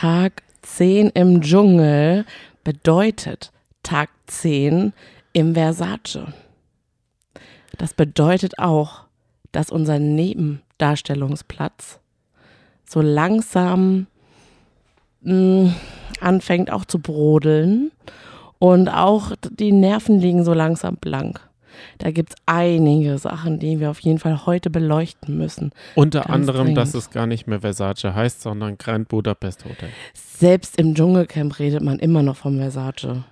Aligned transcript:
Tag 0.00 0.42
10 0.62 1.10
im 1.10 1.42
Dschungel 1.42 2.24
bedeutet 2.64 3.52
Tag 3.82 4.08
10 4.28 4.94
im 5.34 5.52
Versace. 5.52 6.20
Das 7.76 7.92
bedeutet 7.92 8.58
auch, 8.58 9.02
dass 9.52 9.70
unser 9.70 9.98
Nebendarstellungsplatz 9.98 12.00
so 12.86 13.02
langsam 13.02 14.06
mh, 15.20 15.34
mm, 15.34 15.74
anfängt 16.22 16.70
auch 16.70 16.86
zu 16.86 16.98
brodeln 16.98 17.90
und 18.58 18.88
auch 18.88 19.32
die 19.50 19.72
Nerven 19.72 20.18
liegen 20.18 20.44
so 20.44 20.54
langsam 20.54 20.96
blank. 20.96 21.46
Da 21.98 22.10
gibt 22.10 22.30
es 22.30 22.36
einige 22.46 23.18
Sachen, 23.18 23.58
die 23.58 23.80
wir 23.80 23.90
auf 23.90 24.00
jeden 24.00 24.18
Fall 24.18 24.46
heute 24.46 24.70
beleuchten 24.70 25.36
müssen. 25.36 25.72
Unter 25.94 26.20
Ganz 26.20 26.30
anderem, 26.30 26.66
dringend. 26.66 26.78
dass 26.78 26.94
es 26.94 27.10
gar 27.10 27.26
nicht 27.26 27.46
mehr 27.46 27.60
Versace 27.60 28.14
heißt, 28.14 28.42
sondern 28.42 28.78
Grand 28.78 29.08
Budapest 29.08 29.64
Hotel. 29.64 29.90
Selbst 30.14 30.78
im 30.78 30.94
Dschungelcamp 30.94 31.58
redet 31.58 31.82
man 31.82 31.98
immer 31.98 32.22
noch 32.22 32.36
vom 32.36 32.58
Versace. 32.58 33.24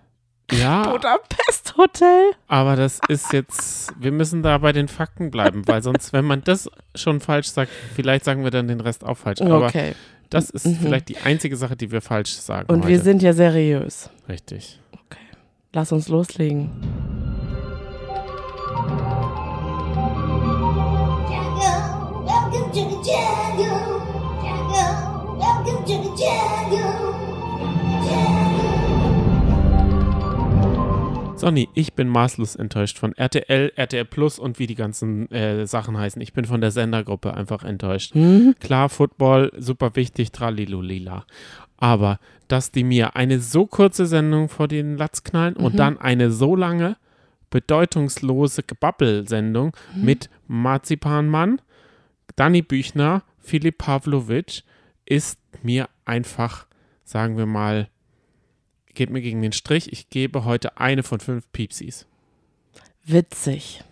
Ja. 0.53 0.83
Budapest 0.91 1.77
Hotel. 1.77 2.33
Aber 2.47 2.77
das 2.77 3.01
ist 3.09 3.33
jetzt, 3.33 3.93
wir 3.99 4.13
müssen 4.13 4.43
da 4.43 4.59
bei 4.59 4.73
den 4.73 4.89
Fakten 4.89 5.31
bleiben, 5.31 5.63
weil 5.67 5.83
sonst, 5.83 6.13
wenn 6.13 6.25
man 6.25 6.43
das 6.45 6.71
schon 6.95 7.21
falsch 7.21 7.49
sagt, 7.49 7.71
vielleicht 7.95 8.25
sagen 8.25 8.45
wir 8.45 8.51
dann 8.51 8.69
den 8.69 8.81
Rest 8.81 9.05
auch 9.05 9.17
falsch. 9.17 9.41
Aber 9.41 9.67
okay. 9.67 9.95
das 10.31 10.51
ist 10.51 10.67
mhm. 10.67 10.77
vielleicht 10.77 11.09
die 11.09 11.19
einzige 11.19 11.57
Sache, 11.57 11.77
die 11.77 11.91
wir 11.91 12.01
falsch 12.01 12.33
sagen. 12.33 12.71
Und 12.73 12.81
heute. 12.81 12.89
wir 12.89 13.01
sind 13.01 13.23
ja 13.23 13.33
seriös. 13.33 14.11
Richtig. 14.29 14.81
Okay. 14.93 15.19
Lass 15.73 15.93
uns 15.93 16.09
loslegen. 16.09 16.71
Sonny, 31.39 31.69
ich 31.73 31.95
bin 31.95 32.09
maßlos 32.09 32.57
enttäuscht 32.57 32.99
von 32.99 33.17
RTL, 33.17 33.73
RTL 33.77 34.05
Plus 34.05 34.39
und 34.39 34.59
wie 34.59 34.67
die 34.67 34.75
ganzen 34.75 35.31
äh, 35.31 35.67
Sachen 35.67 35.97
heißen. 35.97 36.21
Ich 36.21 36.35
bin 36.35 36.45
von 36.45 36.61
der 36.61 36.71
Sendergruppe 36.71 37.33
einfach 37.33 37.65
enttäuscht. 37.65 38.15
Mhm. 38.15 38.57
Klar, 38.61 38.91
Football, 38.91 39.53
super 39.57 39.97
wichtig, 39.97 40.33
tralilulila. 40.33 41.25
Aber, 41.79 42.19
dass 42.49 42.73
die 42.73 42.85
mir 42.85 43.17
eine 43.17 43.39
so 43.39 43.67
kurze 43.67 44.05
Sendung 44.05 44.49
vor 44.49 44.69
den 44.69 44.99
Latz 44.99 45.25
knallen 45.25 45.55
mhm. 45.57 45.65
und 45.65 45.79
dann 45.79 45.99
eine 45.99 46.31
so 46.31 46.57
lange, 46.57 46.97
bedeutungslose 47.51 48.65
Gebabbel-Sendung 48.65 49.75
mhm. 49.95 50.05
mit 50.05 50.29
Marzipanmann, 50.49 51.63
Danny 52.39 52.63
Büchner, 52.63 53.25
Philipp 53.41 53.79
Pavlovic, 53.79 54.63
ist 55.05 55.41
mir 55.65 55.89
einfach, 56.05 56.69
sagen 57.03 57.37
wir 57.37 57.47
mal, 57.47 57.89
geht 58.95 59.11
mir 59.11 59.21
gegen 59.21 59.43
den 59.43 59.51
Strich. 59.51 59.93
Ich 59.93 60.09
gebe 60.09 60.45
heute 60.45 60.79
eine 60.79 61.03
von 61.03 61.19
fünf 61.19 61.51
Piepsis. 61.51 62.07
Witzig. 63.05 63.83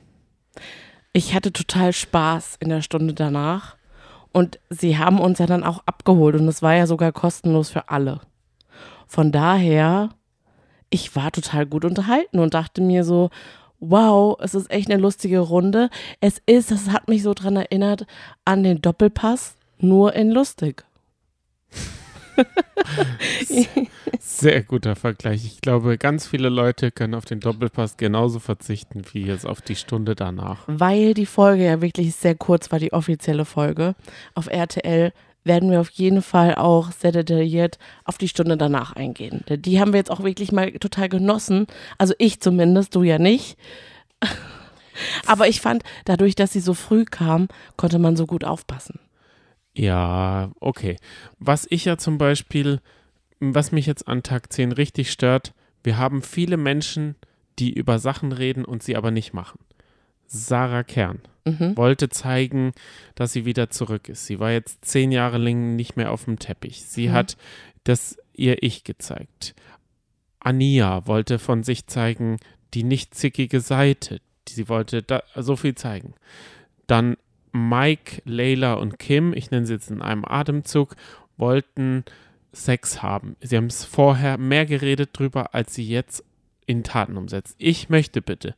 Ich 1.12 1.34
hatte 1.34 1.52
total 1.52 1.92
Spaß 1.92 2.58
in 2.60 2.68
der 2.68 2.82
Stunde 2.82 3.14
danach. 3.14 3.76
Und 4.30 4.60
sie 4.70 4.96
haben 4.96 5.18
uns 5.18 5.40
ja 5.40 5.46
dann 5.46 5.64
auch 5.64 5.82
abgeholt 5.84 6.36
und 6.36 6.46
es 6.46 6.62
war 6.62 6.74
ja 6.74 6.86
sogar 6.86 7.10
kostenlos 7.10 7.70
für 7.70 7.88
alle. 7.88 8.20
Von 9.08 9.32
daher, 9.32 10.10
ich 10.88 11.16
war 11.16 11.32
total 11.32 11.66
gut 11.66 11.84
unterhalten 11.84 12.38
und 12.38 12.54
dachte 12.54 12.80
mir 12.80 13.02
so, 13.02 13.30
wow, 13.80 14.36
es 14.40 14.54
ist 14.54 14.70
echt 14.70 14.90
eine 14.90 15.00
lustige 15.00 15.40
Runde. 15.40 15.90
Es 16.20 16.40
ist, 16.46 16.70
das 16.70 16.90
hat 16.90 17.08
mich 17.08 17.22
so 17.22 17.34
dran 17.34 17.56
erinnert 17.56 18.06
an 18.44 18.62
den 18.62 18.80
Doppelpass, 18.80 19.56
nur 19.78 20.14
in 20.14 20.30
lustig. 20.30 20.84
Sehr 24.20 24.62
guter 24.62 24.96
Vergleich. 24.96 25.44
Ich 25.44 25.60
glaube, 25.60 25.98
ganz 25.98 26.26
viele 26.26 26.48
Leute 26.48 26.90
können 26.90 27.14
auf 27.14 27.24
den 27.24 27.40
Doppelpass 27.40 27.96
genauso 27.96 28.38
verzichten 28.38 29.02
wie 29.12 29.22
jetzt 29.22 29.46
auf 29.46 29.62
die 29.62 29.76
Stunde 29.76 30.14
danach. 30.14 30.64
Weil 30.66 31.14
die 31.14 31.26
Folge 31.26 31.64
ja 31.64 31.80
wirklich 31.80 32.14
sehr 32.14 32.34
kurz 32.34 32.70
war, 32.70 32.78
die 32.78 32.92
offizielle 32.92 33.44
Folge. 33.44 33.94
Auf 34.34 34.48
RTL 34.48 35.12
werden 35.46 35.70
wir 35.70 35.80
auf 35.80 35.90
jeden 35.90 36.22
Fall 36.22 36.54
auch 36.56 36.92
sehr 36.92 37.12
detailliert 37.12 37.78
auf 38.04 38.18
die 38.18 38.28
Stunde 38.28 38.56
danach 38.56 38.92
eingehen. 38.92 39.44
Die 39.48 39.80
haben 39.80 39.92
wir 39.92 39.98
jetzt 39.98 40.10
auch 40.10 40.22
wirklich 40.22 40.52
mal 40.52 40.72
total 40.72 41.08
genossen. 41.08 41.66
Also 41.98 42.14
ich 42.18 42.40
zumindest, 42.40 42.94
du 42.94 43.02
ja 43.02 43.18
nicht. 43.18 43.56
Aber 45.26 45.48
ich 45.48 45.60
fand, 45.60 45.82
dadurch, 46.04 46.34
dass 46.34 46.52
sie 46.52 46.60
so 46.60 46.74
früh 46.74 47.04
kam, 47.04 47.48
konnte 47.76 47.98
man 47.98 48.16
so 48.16 48.26
gut 48.26 48.44
aufpassen. 48.44 48.98
Ja, 49.74 50.50
okay. 50.58 50.96
Was 51.38 51.66
ich 51.68 51.84
ja 51.84 51.98
zum 51.98 52.18
Beispiel, 52.18 52.80
was 53.40 53.72
mich 53.72 53.86
jetzt 53.86 54.08
an 54.08 54.22
Tag 54.22 54.52
10 54.52 54.72
richtig 54.72 55.12
stört, 55.12 55.52
wir 55.82 55.98
haben 55.98 56.22
viele 56.22 56.56
Menschen, 56.56 57.14
die 57.58 57.72
über 57.72 57.98
Sachen 57.98 58.32
reden 58.32 58.64
und 58.64 58.82
sie 58.82 58.96
aber 58.96 59.10
nicht 59.10 59.34
machen. 59.34 59.58
Sarah 60.26 60.82
Kern 60.82 61.20
mhm. 61.44 61.76
wollte 61.76 62.08
zeigen, 62.08 62.72
dass 63.14 63.32
sie 63.32 63.44
wieder 63.44 63.70
zurück 63.70 64.08
ist. 64.08 64.26
Sie 64.26 64.40
war 64.40 64.52
jetzt 64.52 64.84
zehn 64.84 65.12
Jahre 65.12 65.38
lang 65.38 65.76
nicht 65.76 65.96
mehr 65.96 66.12
auf 66.12 66.24
dem 66.24 66.38
Teppich. 66.38 66.84
Sie 66.84 67.08
mhm. 67.08 67.12
hat 67.12 67.36
das 67.84 68.18
ihr 68.34 68.62
Ich 68.62 68.84
gezeigt. 68.84 69.54
Ania 70.40 71.06
wollte 71.06 71.38
von 71.38 71.62
sich 71.62 71.86
zeigen, 71.86 72.36
die 72.74 72.84
nicht 72.84 73.14
zickige 73.14 73.60
Seite. 73.60 74.20
Sie 74.48 74.68
wollte 74.68 75.02
da 75.02 75.22
so 75.34 75.56
viel 75.56 75.74
zeigen. 75.74 76.14
Dann 76.86 77.16
Mike, 77.52 78.22
Layla 78.24 78.74
und 78.74 78.98
Kim, 78.98 79.32
ich 79.32 79.50
nenne 79.50 79.66
sie 79.66 79.74
jetzt 79.74 79.90
in 79.90 80.02
einem 80.02 80.24
Atemzug, 80.24 80.94
wollten 81.36 82.04
Sex 82.52 83.02
haben. 83.02 83.36
Sie 83.40 83.56
haben 83.56 83.66
es 83.66 83.84
vorher 83.84 84.38
mehr 84.38 84.66
geredet 84.66 85.10
drüber, 85.12 85.54
als 85.54 85.74
sie 85.74 85.88
jetzt 85.88 86.24
in 86.66 86.84
Taten 86.84 87.16
umsetzt. 87.16 87.54
Ich 87.58 87.88
möchte 87.88 88.22
bitte, 88.22 88.54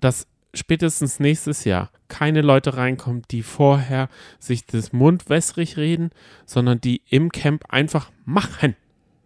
dass 0.00 0.26
spätestens 0.54 1.20
nächstes 1.20 1.64
Jahr 1.64 1.90
keine 2.08 2.42
Leute 2.42 2.76
reinkommen, 2.76 3.22
die 3.30 3.42
vorher 3.42 4.08
sich 4.38 4.66
das 4.66 4.92
Mund 4.92 5.28
wässrig 5.28 5.76
reden, 5.76 6.10
sondern 6.44 6.80
die 6.80 7.02
im 7.08 7.30
Camp 7.30 7.64
einfach 7.68 8.10
machen. 8.24 8.76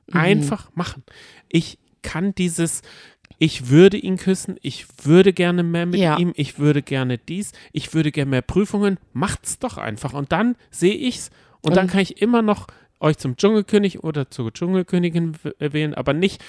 Mhm. 0.09 0.21
Einfach 0.21 0.67
mhm. 0.67 0.73
machen. 0.75 1.03
Ich 1.49 1.79
kann 2.03 2.35
dieses 2.35 2.83
ich 3.39 3.69
würde 3.69 3.97
ihn 3.97 4.17
küssen, 4.17 4.57
ich 4.63 4.87
würde 5.03 5.33
gerne 5.33 5.63
mehr 5.63 5.87
mit 5.87 6.01
ja. 6.01 6.17
ihm, 6.19 6.33
ich 6.37 6.59
würde 6.59 6.83
gerne 6.83 7.19
dies, 7.19 7.53
ich 7.73 7.93
würde 7.93 8.13
gerne 8.13 8.31
mehr 8.31 8.43
Prüfungen, 8.43 8.99
macht's 9.13 9.59
doch 9.59 9.77
einfach 9.77 10.13
und 10.13 10.31
dann 10.33 10.57
sehe 10.71 10.95
ich's 10.95 11.31
und, 11.61 11.71
und 11.71 11.77
dann 11.77 11.89
kann 11.89 12.01
ich 12.01 12.23
immer 12.23 12.43
noch 12.43 12.69
euch 13.01 13.19
zum 13.19 13.37
Dschungelkönig 13.37 14.03
oder 14.03 14.31
zur 14.31 14.53
Dschungelkönigin 14.53 15.35
wählen, 15.59 15.95
aber 15.95 16.13
nicht 16.13 16.43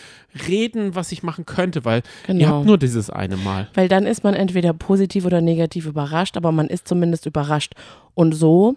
reden, 0.48 0.96
was 0.96 1.12
ich 1.12 1.24
machen 1.24 1.46
könnte, 1.46 1.86
weil 1.86 2.02
genau. 2.28 2.40
ihr 2.40 2.50
habt 2.50 2.66
nur 2.66 2.78
dieses 2.78 3.10
eine 3.10 3.38
Mal. 3.38 3.70
Weil 3.74 3.88
dann 3.88 4.06
ist 4.06 4.24
man 4.24 4.34
entweder 4.34 4.74
positiv 4.74 5.26
oder 5.26 5.42
negativ 5.42 5.86
überrascht, 5.86 6.38
aber 6.38 6.52
man 6.52 6.68
ist 6.68 6.88
zumindest 6.88 7.26
überrascht. 7.26 7.74
Und 8.14 8.34
so 8.34 8.76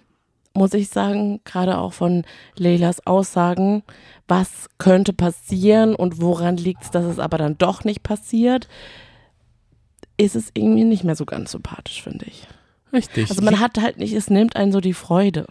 muss 0.54 0.74
ich 0.74 0.88
sagen, 0.88 1.40
gerade 1.44 1.78
auch 1.78 1.92
von 1.92 2.24
Leylas 2.56 3.06
Aussagen, 3.06 3.82
was 4.26 4.68
könnte 4.78 5.12
passieren 5.12 5.94
und 5.94 6.20
woran 6.20 6.56
liegt 6.56 6.82
es, 6.82 6.90
dass 6.90 7.04
es 7.04 7.18
aber 7.18 7.38
dann 7.38 7.56
doch 7.58 7.84
nicht 7.84 8.02
passiert, 8.02 8.68
ist 10.16 10.34
es 10.34 10.50
irgendwie 10.54 10.84
nicht 10.84 11.04
mehr 11.04 11.14
so 11.14 11.24
ganz 11.24 11.52
sympathisch, 11.52 12.02
finde 12.02 12.26
ich. 12.26 12.46
Richtig. 12.92 13.30
Also 13.30 13.42
man 13.42 13.60
hat 13.60 13.78
halt 13.78 13.98
nicht, 13.98 14.14
es 14.14 14.30
nimmt 14.30 14.56
einen 14.56 14.72
so 14.72 14.80
die 14.80 14.94
Freude. 14.94 15.46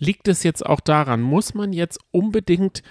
Liegt 0.00 0.28
es 0.28 0.42
jetzt 0.42 0.64
auch 0.64 0.80
daran, 0.80 1.20
muss 1.20 1.52
man 1.52 1.74
jetzt 1.74 2.00
unbedingt 2.10 2.82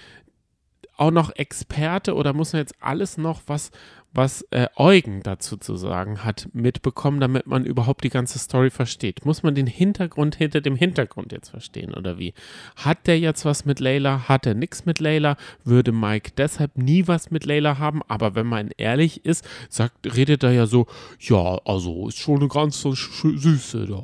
auch 0.96 1.10
noch 1.10 1.34
Experte 1.34 2.14
oder 2.14 2.32
muss 2.32 2.52
man 2.52 2.60
jetzt 2.60 2.76
alles 2.80 3.18
noch, 3.18 3.42
was 3.46 3.70
was 4.12 4.42
äh, 4.50 4.66
Eugen 4.76 5.22
dazu 5.22 5.56
zu 5.56 5.76
sagen 5.76 6.24
hat, 6.24 6.48
mitbekommen, 6.52 7.20
damit 7.20 7.46
man 7.46 7.64
überhaupt 7.64 8.02
die 8.02 8.10
ganze 8.10 8.38
Story 8.38 8.70
versteht? 8.70 9.24
Muss 9.24 9.42
man 9.42 9.54
den 9.54 9.68
Hintergrund 9.68 10.34
hinter 10.34 10.60
dem 10.60 10.74
Hintergrund 10.74 11.30
jetzt 11.32 11.50
verstehen 11.50 11.94
oder 11.94 12.18
wie? 12.18 12.34
Hat 12.76 13.06
der 13.06 13.20
jetzt 13.20 13.44
was 13.44 13.64
mit 13.64 13.78
Layla? 13.78 14.28
Hat 14.28 14.46
er 14.46 14.54
nichts 14.54 14.84
mit 14.84 14.98
Layla? 14.98 15.36
Würde 15.64 15.92
Mike 15.92 16.32
deshalb 16.36 16.76
nie 16.76 17.06
was 17.06 17.30
mit 17.30 17.44
Layla 17.44 17.78
haben? 17.78 18.00
Aber 18.08 18.34
wenn 18.34 18.46
man 18.46 18.70
ehrlich 18.76 19.24
ist, 19.24 19.46
sagt, 19.68 19.94
redet 20.16 20.42
er 20.42 20.52
ja 20.52 20.66
so, 20.66 20.86
ja, 21.20 21.58
also 21.64 22.08
ist 22.08 22.18
schon 22.18 22.40
eine 22.40 22.48
ganz 22.48 22.80
so 22.80 22.92
süße 22.92 23.86
da. 23.86 24.02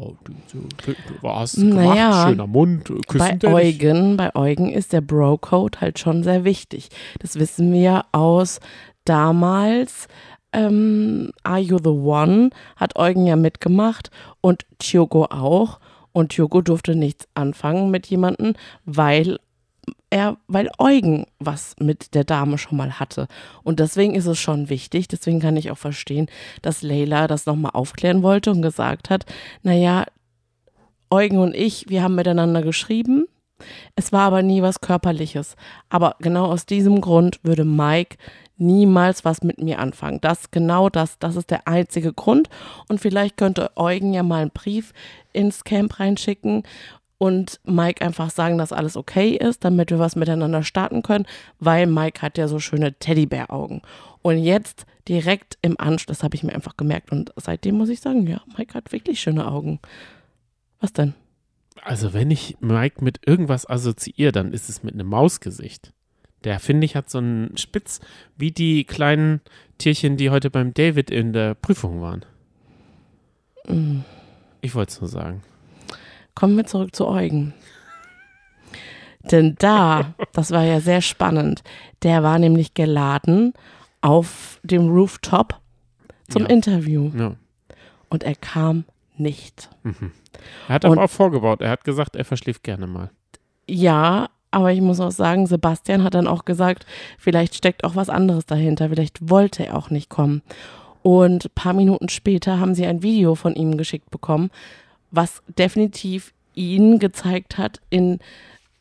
Was 1.21 1.57
naja? 1.57 2.29
Schöner 2.29 2.47
Mund, 2.47 2.93
küssen 3.09 3.41
bei 3.41 3.53
Eugen, 3.53 4.17
bei 4.17 4.35
Eugen 4.37 4.73
ist 4.73 4.93
der 4.93 5.01
Bro-Code 5.01 5.81
halt 5.81 5.99
schon 5.99 6.23
sehr 6.23 6.45
wichtig. 6.45 6.91
Das 7.19 7.39
wissen 7.39 7.73
wir 7.73 8.05
aus 8.13 8.61
damals 9.09 10.09
ähm, 10.53 11.31
Are 11.43 11.61
You 11.61 11.79
the 11.79 11.91
One 11.91 12.51
hat 12.77 12.97
Eugen 12.97 13.27
ja 13.27 13.37
mitgemacht 13.37 14.11
und 14.41 14.67
Tiogo 14.79 15.25
auch. 15.27 15.81
Und 16.13 16.31
Tiogo 16.31 16.63
durfte 16.63 16.95
nichts 16.95 17.29
anfangen 17.35 17.91
mit 17.91 18.07
jemandem, 18.07 18.55
weil 18.87 19.39
er, 20.09 20.39
weil 20.47 20.71
Eugen 20.79 21.27
was 21.39 21.77
mit 21.79 22.15
der 22.15 22.25
Dame 22.25 22.57
schon 22.57 22.79
mal 22.79 22.99
hatte. 22.99 23.29
Und 23.63 23.81
deswegen 23.81 24.15
ist 24.15 24.27
es 24.27 24.39
schon 24.39 24.71
wichtig, 24.71 25.09
deswegen 25.09 25.41
kann 25.41 25.57
ich 25.57 25.71
auch 25.71 25.79
verstehen, 25.79 26.29
dass 26.63 26.83
Leila 26.83 27.27
das 27.27 27.45
nochmal 27.45 27.73
aufklären 27.75 28.23
wollte 28.23 28.51
und 28.51 28.63
gesagt 28.63 29.11
hat, 29.11 29.27
naja, 29.63 30.07
Eugen 31.11 31.39
und 31.39 31.55
ich, 31.55 31.89
wir 31.89 32.03
haben 32.03 32.15
miteinander 32.15 32.63
geschrieben 32.63 33.27
Es 33.95 34.13
war 34.13 34.23
aber 34.23 34.43
nie 34.43 34.63
was 34.63 34.81
Körperliches. 34.81 35.57
Aber 35.89 36.17
genau 36.19 36.47
aus 36.47 36.67
diesem 36.67 37.01
Grund 37.01 37.41
würde 37.43 37.65
Mike 37.65 38.17
niemals 38.59 39.25
was 39.25 39.43
mit 39.43 39.61
mir 39.61 39.79
anfangen. 39.79 40.21
Das, 40.21 40.51
genau 40.51 40.89
das, 40.89 41.19
das 41.19 41.37
ist 41.37 41.51
der 41.51 41.69
einzige 41.69 42.13
Grund. 42.13 42.49
Und 42.89 43.01
vielleicht 43.01 43.37
könnte 43.37 43.71
Eugen 43.77 44.13
ja 44.13 44.23
mal 44.23 44.43
einen 44.43 44.51
Brief 44.51 44.93
ins 45.33 45.65
Camp 45.65 45.99
reinschicken 46.01 46.63
und 47.19 47.61
Mike 47.65 48.05
einfach 48.05 48.31
sagen, 48.31 48.59
dass 48.59 48.73
alles 48.73 48.97
okay 48.97 49.31
ist, 49.31 49.65
damit 49.65 49.91
wir 49.91 49.99
was 49.99 50.17
miteinander 50.17 50.63
starten 50.63 51.03
können, 51.03 51.27
weil 51.59 51.87
Mike 51.87 52.21
hat 52.21 52.37
ja 52.37 52.49
so 52.49 52.59
schöne 52.59 52.95
Teddybär-Augen. 52.95 53.83
Und 54.23 54.39
jetzt 54.39 54.87
direkt 55.09 55.57
im 55.63 55.79
Anschluss 55.79 56.23
habe 56.23 56.35
ich 56.35 56.43
mir 56.43 56.55
einfach 56.55 56.77
gemerkt 56.77 57.13
und 57.13 57.33
seitdem 57.37 57.77
muss 57.77 57.89
ich 57.89 58.01
sagen, 58.01 58.27
ja, 58.27 58.43
Mike 58.59 58.75
hat 58.75 58.93
wirklich 58.93 59.21
schöne 59.21 59.47
Augen. 59.47 59.79
Was 60.81 60.93
denn? 60.93 61.15
Also 61.83 62.13
wenn 62.13 62.31
ich 62.31 62.57
Mike 62.61 63.03
mit 63.05 63.27
irgendwas 63.27 63.69
assoziiere, 63.69 64.33
dann 64.33 64.53
ist 64.53 64.69
es 64.69 64.83
mit 64.83 64.95
einem 64.95 65.07
Mausgesicht. 65.07 65.93
Der, 66.45 66.61
finde 66.61 66.85
ich, 66.85 66.95
hat 66.97 67.11
so 67.11 67.19
einen 67.19 67.57
Spitz 67.57 68.01
wie 68.37 68.53
die 68.53 68.85
kleinen 68.85 69.41
Tierchen, 69.79 70.17
die 70.17 70.31
heute 70.31 70.51
beim 70.51 70.73
David 70.75 71.11
in 71.11 71.33
der 71.33 71.55
Prüfung 71.55 72.01
waren. 72.01 72.25
Mm. 73.67 74.01
Ich 74.61 74.75
wollte 74.75 74.93
es 74.93 75.01
nur 75.01 75.09
sagen. 75.11 75.43
Kommen 76.35 76.57
wir 76.57 76.67
zurück 76.67 76.95
zu 76.95 77.07
Eugen. 77.09 77.55
Denn 79.31 79.57
da, 79.59 80.15
das 80.33 80.51
war 80.53 80.63
ja 80.63 80.81
sehr 80.81 81.01
spannend, 81.01 81.63
der 82.03 82.23
war 82.23 82.39
nämlich 82.39 82.75
geladen 82.75 83.55
auf 84.01 84.61
dem 84.63 84.89
Rooftop 84.89 85.61
zum 86.29 86.43
Ja. 86.43 86.49
Interview 86.49 87.11
Ja. 87.17 87.35
und 88.09 88.23
er 88.23 88.37
kam 88.37 88.85
nicht. 89.17 89.69
Mhm. 89.83 90.13
Er 90.69 90.75
hat 90.77 90.85
Und- 90.85 90.93
aber 90.93 91.05
auch 91.05 91.11
vorgebaut. 91.11 91.61
Er 91.61 91.71
hat 91.71 91.83
gesagt, 91.85 92.15
er 92.15 92.25
verschläft 92.25 92.63
gerne 92.63 92.87
mal. 92.87 93.11
Ja, 93.69 94.29
aber 94.57 94.73
ich 94.73 94.81
muss 94.81 95.01
auch 95.01 95.11
sagen, 95.11 95.47
Sebastian 95.47 96.03
hat 96.03 96.15
dann 96.15 96.27
auch 96.27 96.47
gesagt, 96.47 96.87
vielleicht 97.19 97.55
steckt 97.55 97.85
auch 97.85 97.95
was 97.95 98.09
anderes 98.09 98.47
dahinter, 98.47 98.89
vielleicht 98.89 99.29
wollte 99.29 99.67
er 99.67 99.77
auch 99.77 99.91
nicht 99.91 100.09
kommen. 100.09 100.41
Und 101.03 101.45
ein 101.45 101.51
paar 101.55 101.75
Minuten 101.75 102.09
später 102.09 102.59
haben 102.59 102.75
sie 102.75 102.87
ein 102.87 103.03
Video 103.03 103.35
von 103.35 103.55
ihm 103.55 103.77
geschickt 103.77 104.11
bekommen, 104.11 104.51
was 105.11 105.43
definitiv 105.59 106.33
ihn 106.55 106.99
gezeigt 106.99 107.59
hat 107.59 107.83
in, 107.91 108.19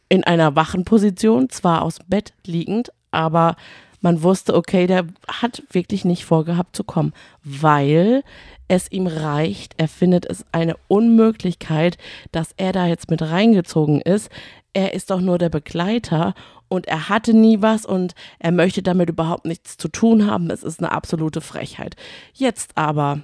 in 0.08 0.24
einer 0.24 0.56
wachen 0.56 0.86
Position, 0.86 1.50
zwar 1.50 1.82
aus 1.82 1.98
dem 1.98 2.08
Bett 2.08 2.32
liegend, 2.46 2.94
aber 3.12 3.58
man 4.06 4.22
wusste, 4.22 4.54
okay, 4.54 4.86
der 4.86 5.08
hat 5.28 5.64
wirklich 5.72 6.06
nicht 6.06 6.26
vorgehabt 6.26 6.76
zu 6.76 6.84
kommen, 6.84 7.12
weil 7.44 8.24
es 8.68 8.92
ihm 8.92 9.08
reicht. 9.08 9.74
Er 9.78 9.88
findet 9.88 10.28
es 10.30 10.46
eine 10.52 10.76
Unmöglichkeit, 10.88 11.98
dass 12.32 12.54
er 12.56 12.72
da 12.72 12.86
jetzt 12.86 13.10
mit 13.10 13.24
reingezogen 13.24 14.02
ist. 14.02 14.30
Er 14.74 14.94
ist 14.94 15.10
doch 15.10 15.22
nur 15.22 15.40
der 15.40 15.50
Begleiter 15.50 16.36
und 16.68 16.88
er 16.88 17.10
hatte 17.10 17.34
nie 17.34 17.64
was 17.64 17.84
und 17.84 18.14
er 18.38 18.52
möchte 18.52 18.84
damit 18.84 19.10
überhaupt 19.10 19.46
nichts 19.46 19.76
zu 19.76 19.88
tun 19.88 20.28
haben. 20.30 20.52
Es 20.52 20.62
ist 20.62 20.80
eine 20.80 20.92
absolute 20.92 21.42
Frechheit. 21.42 21.96
Jetzt 22.32 22.78
aber 22.78 23.22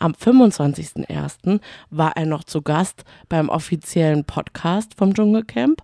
am 0.00 0.14
25.01. 0.14 1.60
war 1.90 2.16
er 2.16 2.26
noch 2.26 2.42
zu 2.42 2.60
Gast 2.60 3.04
beim 3.28 3.48
offiziellen 3.48 4.24
Podcast 4.24 4.94
vom 4.96 5.14
Dschungelcamp 5.14 5.80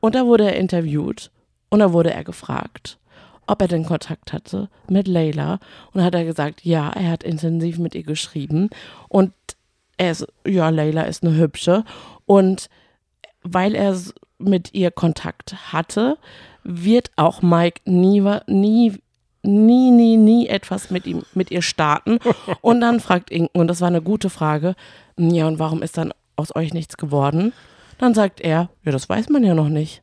und 0.00 0.16
da 0.16 0.26
wurde 0.26 0.46
er 0.46 0.56
interviewt 0.56 1.30
und 1.70 1.78
da 1.78 1.92
wurde 1.92 2.12
er 2.12 2.24
gefragt, 2.24 2.98
ob 3.46 3.60
er 3.60 3.68
denn 3.68 3.84
Kontakt 3.84 4.32
hatte 4.32 4.68
mit 4.88 5.08
Leila 5.08 5.58
und 5.92 6.00
da 6.00 6.04
hat 6.04 6.14
er 6.14 6.24
gesagt, 6.24 6.64
ja, 6.64 6.90
er 6.90 7.10
hat 7.10 7.24
intensiv 7.24 7.78
mit 7.78 7.94
ihr 7.94 8.04
geschrieben 8.04 8.70
und 9.08 9.32
er 9.96 10.12
ist, 10.12 10.26
ja, 10.46 10.68
Leila 10.68 11.02
ist 11.02 11.22
eine 11.22 11.36
hübsche 11.36 11.84
und 12.26 12.68
weil 13.42 13.74
er 13.74 13.96
mit 14.38 14.74
ihr 14.74 14.90
Kontakt 14.90 15.72
hatte, 15.72 16.18
wird 16.64 17.10
auch 17.16 17.42
Mike 17.42 17.80
nie, 17.84 18.20
nie, 18.46 18.92
nie, 19.42 19.90
nie, 19.90 20.16
nie 20.16 20.48
etwas 20.48 20.90
mit 20.90 21.06
ihm, 21.06 21.22
mit 21.34 21.50
ihr 21.50 21.62
starten. 21.62 22.18
Und 22.60 22.80
dann 22.80 23.00
fragt 23.00 23.30
Inken, 23.30 23.58
und 23.58 23.68
das 23.68 23.80
war 23.80 23.88
eine 23.88 24.02
gute 24.02 24.30
Frage, 24.30 24.74
ja, 25.16 25.46
und 25.46 25.58
warum 25.58 25.82
ist 25.82 25.98
dann 25.98 26.12
aus 26.36 26.54
euch 26.54 26.72
nichts 26.72 26.96
geworden? 26.96 27.52
Dann 27.98 28.14
sagt 28.14 28.40
er, 28.40 28.70
ja, 28.84 28.92
das 28.92 29.08
weiß 29.08 29.28
man 29.28 29.44
ja 29.44 29.54
noch 29.54 29.68
nicht. 29.68 30.02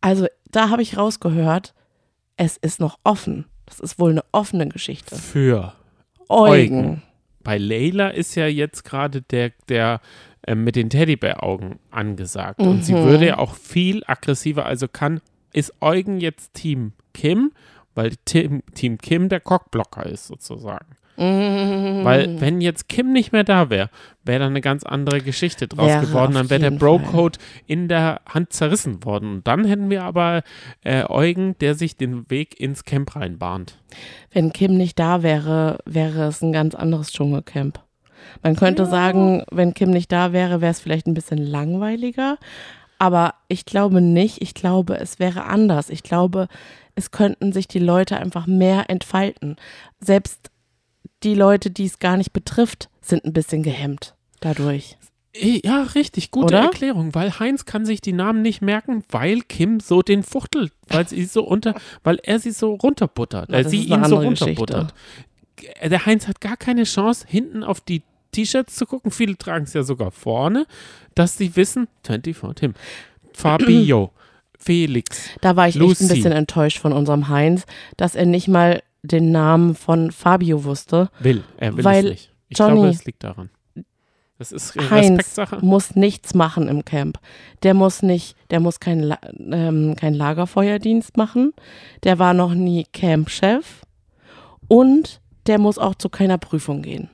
Also 0.00 0.26
da 0.50 0.70
habe 0.70 0.82
ich 0.82 0.96
rausgehört, 0.96 1.74
es 2.36 2.56
ist 2.56 2.80
noch 2.80 2.98
offen. 3.04 3.46
Das 3.66 3.80
ist 3.80 3.98
wohl 3.98 4.10
eine 4.10 4.24
offene 4.32 4.68
Geschichte. 4.68 5.14
Für 5.16 5.74
Eugen. 6.28 7.02
Bei 7.42 7.56
Leila 7.58 8.08
ist 8.08 8.34
ja 8.34 8.46
jetzt 8.46 8.84
gerade 8.84 9.22
der, 9.22 9.52
der 9.68 10.00
äh, 10.42 10.54
mit 10.54 10.76
den 10.76 10.90
Teddybär-Augen 10.90 11.78
angesagt. 11.90 12.60
Und 12.60 12.84
sie 12.84 12.94
Mhm. 12.94 13.04
würde 13.04 13.26
ja 13.26 13.38
auch 13.38 13.54
viel 13.54 14.02
aggressiver, 14.06 14.66
also 14.66 14.88
kann, 14.88 15.20
ist 15.52 15.72
Eugen 15.80 16.20
jetzt 16.20 16.54
Team 16.54 16.92
Kim, 17.14 17.52
weil 17.94 18.16
Team, 18.24 18.62
Team 18.74 18.98
Kim 18.98 19.28
der 19.28 19.40
Cockblocker 19.40 20.06
ist 20.06 20.26
sozusagen. 20.26 20.96
Mhm. 21.20 22.02
Weil 22.02 22.40
wenn 22.40 22.62
jetzt 22.62 22.88
Kim 22.88 23.12
nicht 23.12 23.30
mehr 23.30 23.44
da 23.44 23.68
wäre, 23.68 23.90
wäre 24.24 24.40
da 24.40 24.46
eine 24.46 24.62
ganz 24.62 24.84
andere 24.84 25.20
Geschichte 25.20 25.68
draus 25.68 25.86
Wäre 25.86 26.06
geworden. 26.06 26.32
Dann 26.32 26.48
wäre 26.48 26.60
der 26.60 26.70
Bro-Code 26.70 27.38
in 27.66 27.88
der 27.88 28.22
Hand 28.26 28.54
zerrissen 28.54 29.04
worden. 29.04 29.34
Und 29.34 29.46
dann 29.46 29.66
hätten 29.66 29.90
wir 29.90 30.02
aber 30.04 30.42
äh, 30.82 31.04
Eugen, 31.06 31.58
der 31.58 31.74
sich 31.74 31.98
den 31.98 32.30
Weg 32.30 32.58
ins 32.58 32.86
Camp 32.86 33.14
reinbahnt. 33.14 33.76
Wenn 34.32 34.54
Kim 34.54 34.78
nicht 34.78 34.98
da 34.98 35.22
wäre, 35.22 35.78
wäre 35.84 36.24
es 36.28 36.40
ein 36.40 36.52
ganz 36.52 36.74
anderes 36.74 37.12
Dschungelcamp. 37.12 37.80
Man 38.42 38.56
könnte 38.56 38.86
sagen, 38.86 39.44
wenn 39.50 39.74
Kim 39.74 39.90
nicht 39.90 40.10
da 40.10 40.32
wäre, 40.32 40.62
wäre 40.62 40.70
es 40.70 40.80
vielleicht 40.80 41.06
ein 41.06 41.14
bisschen 41.14 41.38
langweiliger. 41.38 42.38
Aber 42.98 43.34
ich 43.48 43.66
glaube 43.66 44.00
nicht. 44.00 44.40
Ich 44.40 44.54
glaube, 44.54 44.98
es 44.98 45.18
wäre 45.18 45.44
anders. 45.44 45.90
Ich 45.90 46.02
glaube, 46.02 46.48
es 46.94 47.10
könnten 47.10 47.52
sich 47.52 47.66
die 47.68 47.78
Leute 47.78 48.18
einfach 48.18 48.46
mehr 48.46 48.90
entfalten. 48.90 49.56
Selbst 50.00 50.49
die 51.22 51.34
Leute, 51.34 51.70
die 51.70 51.84
es 51.86 51.98
gar 51.98 52.16
nicht 52.16 52.32
betrifft, 52.32 52.88
sind 53.00 53.24
ein 53.24 53.32
bisschen 53.32 53.62
gehemmt 53.62 54.14
dadurch. 54.40 54.96
Ja, 55.34 55.82
richtig, 55.94 56.32
gute 56.32 56.46
Oder? 56.46 56.62
Erklärung, 56.64 57.14
weil 57.14 57.38
Heinz 57.38 57.64
kann 57.64 57.86
sich 57.86 58.00
die 58.00 58.12
Namen 58.12 58.42
nicht 58.42 58.62
merken, 58.62 59.04
weil 59.10 59.42
Kim 59.42 59.78
so 59.78 60.02
den 60.02 60.24
fuchtelt, 60.24 60.72
weil 60.88 61.06
sie 61.06 61.24
so 61.24 61.44
unter, 61.44 61.74
weil 62.02 62.18
er 62.24 62.40
sie 62.40 62.50
so 62.50 62.74
runterbuttert, 62.74 63.48
weil 63.50 63.62
das 63.62 63.70
sie 63.70 63.84
ihn 63.84 64.04
so 64.06 64.16
runterbuttert. 64.16 64.92
Äh, 65.78 65.88
Der 65.88 66.04
Heinz 66.04 66.26
hat 66.26 66.40
gar 66.40 66.56
keine 66.56 66.82
Chance, 66.82 67.26
hinten 67.28 67.62
auf 67.62 67.80
die 67.80 68.02
T-Shirts 68.32 68.74
zu 68.74 68.86
gucken. 68.86 69.12
Viele 69.12 69.36
tragen 69.36 69.64
es 69.66 69.72
ja 69.72 69.84
sogar 69.84 70.10
vorne, 70.10 70.66
dass 71.14 71.36
sie 71.38 71.54
wissen, 71.54 71.86
24 72.04 72.36
Tim, 72.56 72.74
Fabio, 73.32 74.10
Felix. 74.58 75.28
Da 75.40 75.54
war 75.54 75.68
ich 75.68 75.76
echt 75.76 75.80
Lucy. 75.82 76.04
ein 76.04 76.08
bisschen 76.08 76.32
enttäuscht 76.32 76.78
von 76.78 76.92
unserem 76.92 77.28
Heinz, 77.28 77.66
dass 77.96 78.16
er 78.16 78.26
nicht 78.26 78.48
mal 78.48 78.82
den 79.02 79.30
Namen 79.32 79.74
von 79.74 80.10
Fabio 80.12 80.64
wusste. 80.64 81.10
Will, 81.20 81.44
er 81.56 81.76
will 81.76 81.84
Weil 81.84 82.04
es 82.04 82.10
nicht. 82.10 82.32
Ich 82.48 82.58
Johnny- 82.58 82.74
glaube, 82.74 82.88
es 82.88 83.04
liegt 83.04 83.24
daran. 83.24 83.50
Das 84.38 84.52
ist 84.52 84.74
Heinz 84.90 85.36
muss 85.60 85.96
nichts 85.96 86.32
machen 86.32 86.66
im 86.68 86.84
Camp. 86.86 87.18
Der 87.62 87.74
muss 87.74 88.00
nicht, 88.02 88.36
der 88.50 88.58
muss 88.60 88.80
kein, 88.80 89.00
La 89.00 89.18
ähm, 89.38 89.96
kein 89.96 90.14
Lagerfeuerdienst 90.14 91.18
machen. 91.18 91.52
Der 92.04 92.18
war 92.18 92.32
noch 92.32 92.54
nie 92.54 92.84
Campchef. 92.90 93.82
Und 94.66 95.20
der 95.46 95.58
muss 95.58 95.76
auch 95.78 95.94
zu 95.94 96.08
keiner 96.08 96.38
Prüfung 96.38 96.80
gehen. 96.80 97.10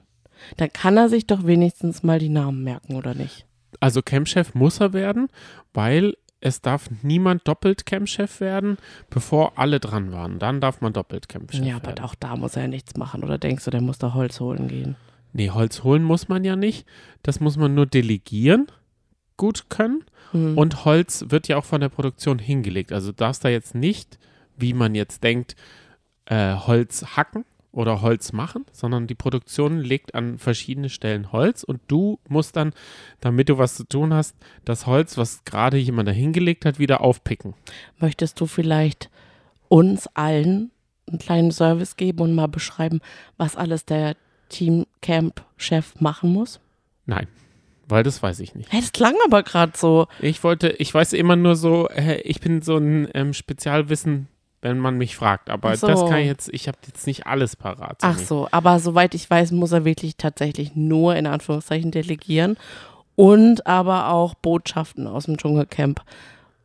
Dann 0.57 0.73
kann 0.73 0.97
er 0.97 1.09
sich 1.09 1.27
doch 1.27 1.45
wenigstens 1.47 2.05
mal 2.05 2.21
die 2.21 2.29
Namen 2.29 2.63
merken, 2.63 2.95
oder 2.95 3.15
nicht? 3.15 3.45
Also 3.81 4.03
Campchef 4.03 4.55
muss 4.55 4.79
er 4.81 4.93
werden, 4.93 5.29
weil 5.75 6.15
es 6.41 6.61
darf 6.61 6.89
niemand 7.03 7.49
doppelt 7.49 7.87
Campchef 7.87 8.41
werden, 8.41 8.77
bevor 9.11 9.59
alle 9.59 9.81
dran 9.81 10.13
waren. 10.13 10.39
Dann 10.39 10.61
darf 10.61 10.81
man 10.81 10.93
doppelt 10.93 11.29
Campchef 11.29 11.65
ja, 11.65 11.77
aber 11.77 11.89
werden. 11.89 12.05
auch 12.05 12.15
da 12.15 12.37
muss 12.37 12.57
er 12.57 12.63
ja 12.63 12.69
nichts 12.69 12.97
machen. 12.97 13.25
Oder 13.25 13.39
denkst 13.39 13.65
du, 13.65 13.71
der 13.71 13.81
muss 13.81 13.99
da 13.99 14.15
Holz 14.15 14.41
holen 14.41 14.69
gehen? 14.69 14.97
Nee, 15.33 15.51
Holz 15.51 15.83
holen 15.83 16.03
muss 16.03 16.29
man 16.29 16.45
ja 16.45 16.57
nicht. 16.57 16.87
Das 17.23 17.41
muss 17.41 17.57
man 17.57 17.75
nur 17.75 17.87
delegieren, 17.87 18.67
gut 19.37 19.67
können. 19.71 20.05
Hm. 20.33 20.57
Und 20.57 20.85
Holz 20.85 21.27
wird 21.29 21.49
ja 21.49 21.57
auch 21.57 21.65
von 21.65 21.81
der 21.81 21.89
Produktion 21.89 22.39
hingelegt. 22.39 22.93
Also 22.93 23.13
du 23.13 23.17
darfst 23.17 23.45
da 23.45 23.49
jetzt 23.49 23.75
nicht, 23.75 24.19
wie 24.57 24.73
man 24.73 24.95
jetzt 24.95 25.25
denkt, 25.25 25.57
äh, 26.27 26.55
Holz 26.55 27.17
hacken 27.17 27.45
oder 27.77 28.01
Holz 28.01 28.33
machen, 28.33 28.65
sondern 28.73 29.07
die 29.07 29.15
Produktion 29.15 29.79
legt 29.79 30.15
an 30.15 30.39
verschiedene 30.39 30.89
Stellen 30.89 31.31
Holz 31.31 31.63
und 31.63 31.81
du 31.89 32.19
musst 32.27 32.57
dann, 32.57 32.73
damit 33.21 33.51
du 33.51 33.59
was 33.59 33.77
zu 33.77 33.85
tun 33.85 34.15
hast, 34.15 34.35
das 34.65 34.87
Holz, 34.87 35.19
was 35.19 35.45
gerade 35.45 35.77
jemand 35.77 36.09
da 36.09 36.13
hingelegt 36.13 36.65
hat, 36.65 36.79
wieder 36.79 37.03
aufpicken. 37.03 37.55
Möchtest 37.99 38.41
du 38.41 38.47
vielleicht 38.47 39.11
uns 39.69 40.09
allen 40.15 40.71
einen 41.07 41.19
kleinen 41.19 41.51
Service 41.53 41.97
geben 41.97 42.21
und 42.21 42.35
mal 42.35 42.49
beschreiben, 42.49 43.01
was 43.37 43.57
alles 43.57 43.85
der 43.85 44.17
Team 44.49 44.87
Camp 45.03 45.45
Chef 45.59 46.01
machen 46.01 46.33
muss? 46.33 46.61
Nein, 47.05 47.29
weil 47.89 48.03
das 48.03 48.23
weiß 48.23 48.41
ich 48.41 48.55
nicht. 48.55 48.73
Das 48.73 48.93
klang 48.93 49.15
aber 49.27 49.43
gerade 49.43 49.73
so. 49.77 50.09
Ich 50.21 50.43
wollte, 50.43 50.71
ich 50.71 50.93
weiß 50.93 51.13
immer 51.13 51.37
nur 51.37 51.57
so, 51.57 51.91
ich 52.25 52.41
bin 52.41 52.63
so 52.63 52.79
ein 52.79 53.09
ähm, 53.13 53.35
Spezialwissen, 53.35 54.29
wenn 54.67 54.79
man 54.79 54.99
mich 54.99 55.15
fragt, 55.17 55.49
aber 55.49 55.77
so. 55.77 55.87
das 55.87 56.01
kann 56.09 56.19
ich 56.19 56.27
jetzt, 56.27 56.49
ich 56.53 56.67
habe 56.67 56.79
jetzt 56.87 57.07
nicht 57.07 57.27
alles 57.27 57.55
parat. 57.55 57.99
Ach 58.03 58.15
Sonny. 58.15 58.27
so, 58.27 58.49
aber 58.51 58.81
soweit 58.81 59.15
ich 59.15 59.31
weiß, 59.31 59.53
muss 59.53 59.71
er 59.71 59.85
wirklich 59.85 60.17
tatsächlich 60.17 60.75
nur 60.75 61.15
in 61.15 61.27
Anführungszeichen 61.27 61.93
delegieren 61.93 62.57
und 63.15 63.67
aber 63.67 64.09
auch 64.11 64.35
Botschaften 64.35 65.07
aus 65.07 65.27
dem 65.27 65.37
Dschungelcamp 65.39 66.01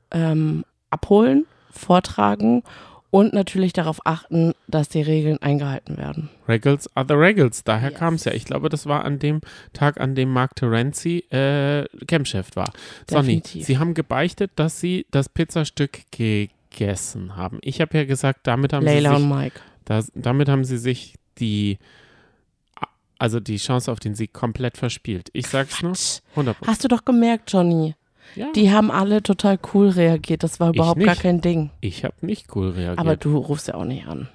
ähm, 0.09 0.65
abholen, 0.89 1.45
vortragen 1.69 2.63
und 3.11 3.33
natürlich 3.33 3.71
darauf 3.73 3.99
achten, 4.05 4.53
dass 4.67 4.89
die 4.89 5.01
Regeln 5.01 5.37
eingehalten 5.41 5.97
werden. 5.97 6.29
Regals 6.47 6.89
are 6.95 7.05
the 7.07 7.13
Regals, 7.13 7.63
daher 7.63 7.91
Yes. 7.91 7.99
kam 7.99 8.15
es 8.15 8.23
ja. 8.25 8.31
Ich 8.33 8.45
glaube, 8.45 8.69
das 8.69 8.87
war 8.87 9.05
an 9.05 9.19
dem 9.19 9.41
Tag, 9.73 9.99
an 9.99 10.15
dem 10.15 10.31
Mark 10.33 10.55
Terenzi 10.55 11.25
äh, 11.29 11.85
Campchef 12.07 12.55
war. 12.55 12.71
Sonny, 13.09 13.41
Definitiv. 13.41 13.65
Sie 13.65 13.77
haben 13.77 13.93
gebeichtet, 13.93 14.51
dass 14.55 14.79
Sie 14.79 15.05
das 15.11 15.29
Pizzastück 15.29 15.99
gegessen 16.71 17.35
haben. 17.35 17.59
Ich 17.61 17.79
habe 17.81 17.97
ja 17.97 18.05
gesagt, 18.05 18.41
damit 18.43 18.73
haben 18.73 18.85
Layla 18.85 19.11
Sie 19.11 19.15
und 19.23 19.29
sich, 19.29 19.37
Mike. 19.37 19.59
das, 19.85 20.11
damit 20.15 20.49
haben 20.49 20.63
Sie 20.63 20.77
sich 20.77 21.15
die, 21.37 21.77
also 23.19 23.39
die 23.39 23.57
Chance 23.57 23.91
auf 23.91 23.99
den 23.99 24.15
Sieg 24.15 24.33
komplett 24.33 24.77
verspielt. 24.77 25.29
Ich 25.33 25.47
sag's 25.47 25.81
nur, 25.81 25.91
Quatsch. 25.91 26.19
100 26.31 26.57
Hast 26.65 26.83
du 26.83 26.87
doch 26.87 27.05
gemerkt, 27.05 27.51
Johnny. 27.51 27.95
Ja, 28.35 28.47
Die 28.53 28.71
haben 28.71 28.91
alle 28.91 29.21
total 29.21 29.59
cool 29.73 29.89
reagiert. 29.89 30.43
Das 30.43 30.59
war 30.59 30.69
überhaupt 30.69 31.03
gar 31.03 31.15
kein 31.15 31.41
Ding. 31.41 31.69
ich 31.81 32.05
habe 32.05 32.15
nicht 32.21 32.55
cool 32.55 32.69
reagiert. 32.69 32.99
Aber 32.99 33.17
du 33.17 33.37
rufst 33.37 33.67
ja 33.67 33.75
auch 33.75 33.83
nicht 33.85 34.07
an. 34.07 34.29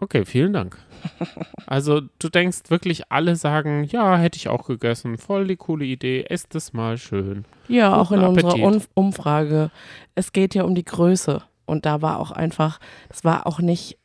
Okay, 0.00 0.24
vielen 0.24 0.52
Dank. 0.52 0.78
Also 1.66 2.00
du 2.18 2.30
denkst 2.30 2.70
wirklich, 2.70 3.12
alle 3.12 3.36
sagen, 3.36 3.84
ja, 3.84 4.16
hätte 4.16 4.38
ich 4.38 4.48
auch 4.48 4.66
gegessen, 4.66 5.18
voll 5.18 5.46
die 5.46 5.56
coole 5.56 5.84
Idee, 5.84 6.24
esst 6.30 6.54
es 6.54 6.72
mal 6.72 6.96
schön. 6.96 7.44
Ja, 7.68 7.94
auch 7.94 8.10
in 8.10 8.20
Guten 8.20 8.30
unserer 8.30 8.48
Appetit. 8.52 8.64
Un 8.64 8.82
Umfrage. 8.94 9.70
Es 10.14 10.32
geht 10.32 10.54
ja 10.54 10.62
um 10.62 10.74
die 10.74 10.84
Größe. 10.84 11.42
Und 11.66 11.84
da 11.84 12.00
war 12.00 12.18
auch 12.20 12.30
einfach, 12.30 12.80
das 13.10 13.22
war 13.22 13.46
auch 13.46 13.58
nicht 13.60 13.98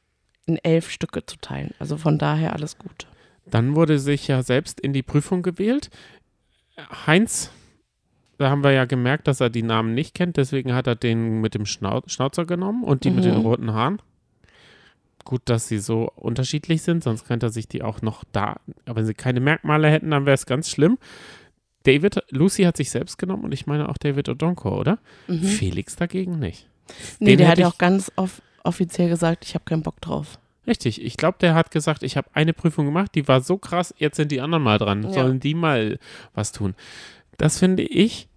in 0.46 0.58
elf 0.58 0.90
Stücke 0.90 1.26
zu 1.26 1.38
teilen. 1.38 1.72
Also 1.80 1.96
von 1.96 2.18
daher 2.18 2.52
alles 2.52 2.78
gut. 2.78 3.08
Dann 3.46 3.76
wurde 3.76 3.98
sich 3.98 4.28
ja 4.28 4.44
selbst 4.44 4.82
in 4.82 4.92
die 4.92 5.04
Prüfung 5.04 5.42
gewählt. 5.42 5.90
Heinz, 7.08 7.50
da 8.38 8.50
haben 8.50 8.64
wir 8.66 8.72
ja 8.72 8.84
gemerkt, 8.84 9.28
dass 9.28 9.40
er 9.40 9.50
die 9.50 9.64
Namen 9.64 9.94
nicht 9.94 10.14
kennt, 10.16 10.36
deswegen 10.36 10.74
hat 10.74 10.88
er 10.88 10.96
den 10.96 11.40
mit 11.40 11.54
dem 11.54 11.66
Schnau 11.66 12.02
Schnauzer 12.08 12.46
genommen 12.46 12.84
und 12.84 13.06
die 13.06 13.12
mit 13.12 13.24
den 13.24 13.36
Mhm. 13.36 13.42
roten 13.42 13.74
Haaren. 13.74 14.02
Gut, 15.26 15.42
dass 15.46 15.68
sie 15.68 15.80
so 15.80 16.12
unterschiedlich 16.16 16.82
sind, 16.82 17.04
sonst 17.04 17.26
könnte 17.26 17.48
er 17.48 17.50
sich 17.50 17.68
die 17.68 17.82
auch 17.82 18.02
noch 18.02 18.24
da, 18.32 18.58
aber 18.86 18.98
wenn 18.98 19.06
sie 19.06 19.14
keine 19.14 19.40
Merkmale 19.40 19.90
hätten, 19.90 20.12
dann 20.12 20.26
wäre 20.26 20.36
es 20.36 20.46
ganz 20.46 20.70
schlimm. 20.70 20.98
David, 21.84 22.24
Lucy 22.30 22.64
hat 22.64 22.78
sich 22.78 22.90
selbst 22.90 23.18
genommen 23.18 23.44
und 23.44 23.54
ich 23.54 23.68
meine 23.68 23.90
auch 23.90 23.98
David 23.98 24.30
Odonko, 24.30 24.80
oder? 24.80 25.00
Mhm. 25.28 25.44
Felix 25.44 25.96
dagegen 25.96 26.40
nicht. 26.40 26.68
Nee, 27.20 27.32
Den 27.32 27.40
der 27.40 27.48
hat 27.50 27.60
ja 27.60 27.68
auch 27.68 27.78
ganz 27.78 28.12
off 28.16 28.42
offiziell 28.64 29.10
gesagt, 29.10 29.46
ich 29.46 29.56
habe 29.56 29.66
keinen 29.66 29.84
Bock 29.84 30.00
drauf. 30.00 30.40
Richtig, 30.66 31.04
ich 31.04 31.18
glaube, 31.18 31.38
der 31.42 31.54
hat 31.54 31.72
gesagt, 31.72 32.04
ich 32.04 32.16
habe 32.16 32.30
eine 32.34 32.54
Prüfung 32.54 32.86
gemacht, 32.86 33.12
die 33.16 33.28
war 33.28 33.42
so 33.42 33.58
krass, 33.58 33.94
jetzt 33.98 34.16
sind 34.16 34.32
die 34.32 34.40
anderen 34.40 34.64
mal 34.64 34.78
dran. 34.78 35.04
Ja. 35.04 35.12
Sollen 35.12 35.42
die 35.42 35.54
mal 35.54 36.00
was 36.34 36.54
tun? 36.54 36.74
Das 37.38 37.60
finde 37.60 37.84
ich, 37.84 38.30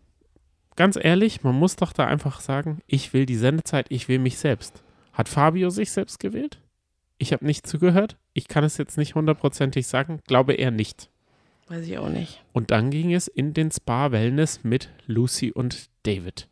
ganz 0.75 0.99
ehrlich, 1.00 1.45
man 1.45 1.55
muss 1.55 1.76
doch 1.76 1.93
da 1.93 2.07
einfach 2.07 2.40
sagen, 2.40 2.81
ich 2.88 3.12
will 3.12 3.26
die 3.26 3.37
Sendezeit, 3.37 3.87
ich 3.90 4.09
will 4.09 4.19
mich 4.19 4.38
selbst. 4.38 4.83
Hat 5.12 5.28
Fabio 5.28 5.71
sich 5.71 5.93
selbst 5.93 6.19
gewählt? 6.19 6.59
Ich 7.18 7.32
habe 7.32 7.46
nicht 7.46 7.66
zugehört. 7.66 8.16
Ich 8.32 8.49
kann 8.49 8.64
es 8.64 8.76
jetzt 8.76 8.99
nicht 8.99 9.14
hundertprozentig 9.14 9.87
sagen, 9.87 10.20
glaube 10.26 10.54
eher 10.54 10.70
nicht. 10.70 11.11
Weiß 11.68 11.87
ich 11.87 11.99
auch 11.99 12.08
nicht. 12.08 12.42
Und 12.52 12.70
dann 12.70 12.90
ging 12.90 13.12
es 13.12 13.26
in 13.26 13.54
den 13.54 13.70
Spa-Wellness 13.70 14.62
mit 14.62 14.90
Lucy 15.06 15.50
und 15.52 15.88
David. 16.04 16.49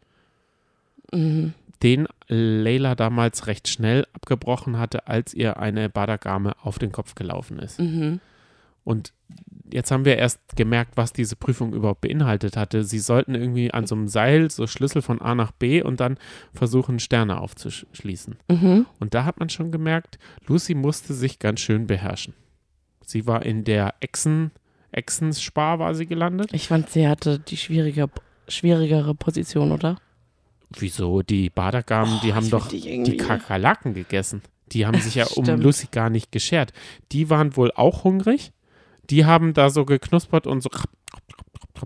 Mhm. 1.12 1.52
den 1.82 2.08
Leila 2.28 2.94
damals 2.94 3.46
recht 3.46 3.68
schnell 3.68 4.06
abgebrochen 4.14 4.78
hatte, 4.78 5.06
als 5.06 5.34
ihr 5.34 5.58
eine 5.58 5.90
Badagame 5.90 6.54
auf 6.62 6.78
den 6.78 6.92
Kopf 6.92 7.14
gelaufen 7.14 7.58
ist. 7.58 7.78
Mhm. 7.78 8.20
Und 8.84 9.12
jetzt 9.70 9.90
haben 9.90 10.04
wir 10.04 10.16
erst 10.16 10.40
gemerkt, 10.56 10.96
was 10.96 11.12
diese 11.12 11.36
Prüfung 11.36 11.72
überhaupt 11.72 12.00
beinhaltet 12.02 12.56
hatte. 12.56 12.84
Sie 12.84 12.98
sollten 12.98 13.34
irgendwie 13.34 13.72
an 13.72 13.86
so 13.86 13.94
einem 13.94 14.08
Seil 14.08 14.50
so 14.50 14.66
Schlüssel 14.66 15.02
von 15.02 15.20
A 15.20 15.34
nach 15.34 15.50
B 15.52 15.82
und 15.82 16.00
dann 16.00 16.18
versuchen, 16.52 17.00
Sterne 17.00 17.40
aufzuschließen. 17.40 18.36
Mhm. 18.48 18.86
Und 19.00 19.14
da 19.14 19.24
hat 19.24 19.38
man 19.40 19.48
schon 19.48 19.72
gemerkt, 19.72 20.18
Lucy 20.46 20.74
musste 20.74 21.12
sich 21.14 21.38
ganz 21.38 21.60
schön 21.60 21.86
beherrschen. 21.86 22.34
Sie 23.04 23.26
war 23.26 23.44
in 23.44 23.64
der 23.64 23.94
Echsen, 24.00 24.52
Echsenspar 24.92 25.78
war 25.78 25.94
sie 25.94 26.06
gelandet. 26.06 26.50
Ich 26.52 26.68
fand, 26.68 26.88
sie 26.90 27.08
hatte 27.08 27.38
die 27.38 27.56
schwierige, 27.56 28.08
schwierigere 28.48 29.14
Position, 29.14 29.72
oder? 29.72 29.98
Wieso? 30.70 31.22
Die 31.22 31.50
Badagamen, 31.50 32.20
die 32.22 32.30
Oh, 32.32 32.34
haben 32.36 32.44
ich 32.44 32.50
doch 32.50 32.68
die 32.68 33.02
die 33.02 33.16
Kakerlaken 33.16 33.94
gegessen. 33.94 34.42
Die 34.72 34.86
haben 34.86 34.98
sich 35.00 35.14
ja 35.14 35.26
um. 35.26 35.44
Lucy 35.44 35.88
gar 35.90 36.10
nicht 36.10 36.32
geschert. 36.32 36.72
Die 37.12 37.28
waren 37.28 37.56
wohl 37.56 37.70
auch 37.72 38.04
hungrig. 38.04 38.52
Die 39.10 39.24
haben 39.24 39.54
da 39.54 39.70
so 39.70 39.84
geknuspert 39.84 40.46
und 40.46 40.62
so, 40.62 40.70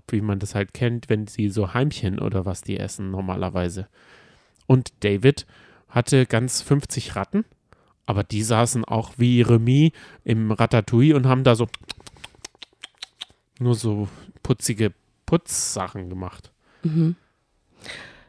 wie 0.09 0.21
man 0.21 0.39
das 0.39 0.55
halt 0.55 0.75
kennt, 0.75 1.09
wenn 1.09 1.27
sie 1.27 1.49
so 1.49 1.75
Heimchen 1.75 2.19
oder 2.19 2.47
was 2.47 2.63
die 2.63 2.79
essen 2.79 3.11
normalerweise. 3.11 3.89
Und 4.67 4.93
David 5.01 5.47
hatte 5.89 6.27
ganz 6.27 6.63
50 6.63 7.17
Ratten, 7.17 7.45
aber 8.07 8.25
die 8.25 8.43
saßen 8.43 8.85
auch 8.85 9.13
wie 9.17 9.43
Remy 9.43 9.93
im 10.25 10.53
Ratatouille 10.53 11.15
und 11.15 11.27
haben 11.27 11.45
da 11.45 11.55
so 11.55 11.69
nur 13.59 13.75
so 13.75 14.09
putzige 14.43 14.93
Putzsachen 15.27 16.09
gemacht. 16.09 16.53
Mhm. 16.83 17.17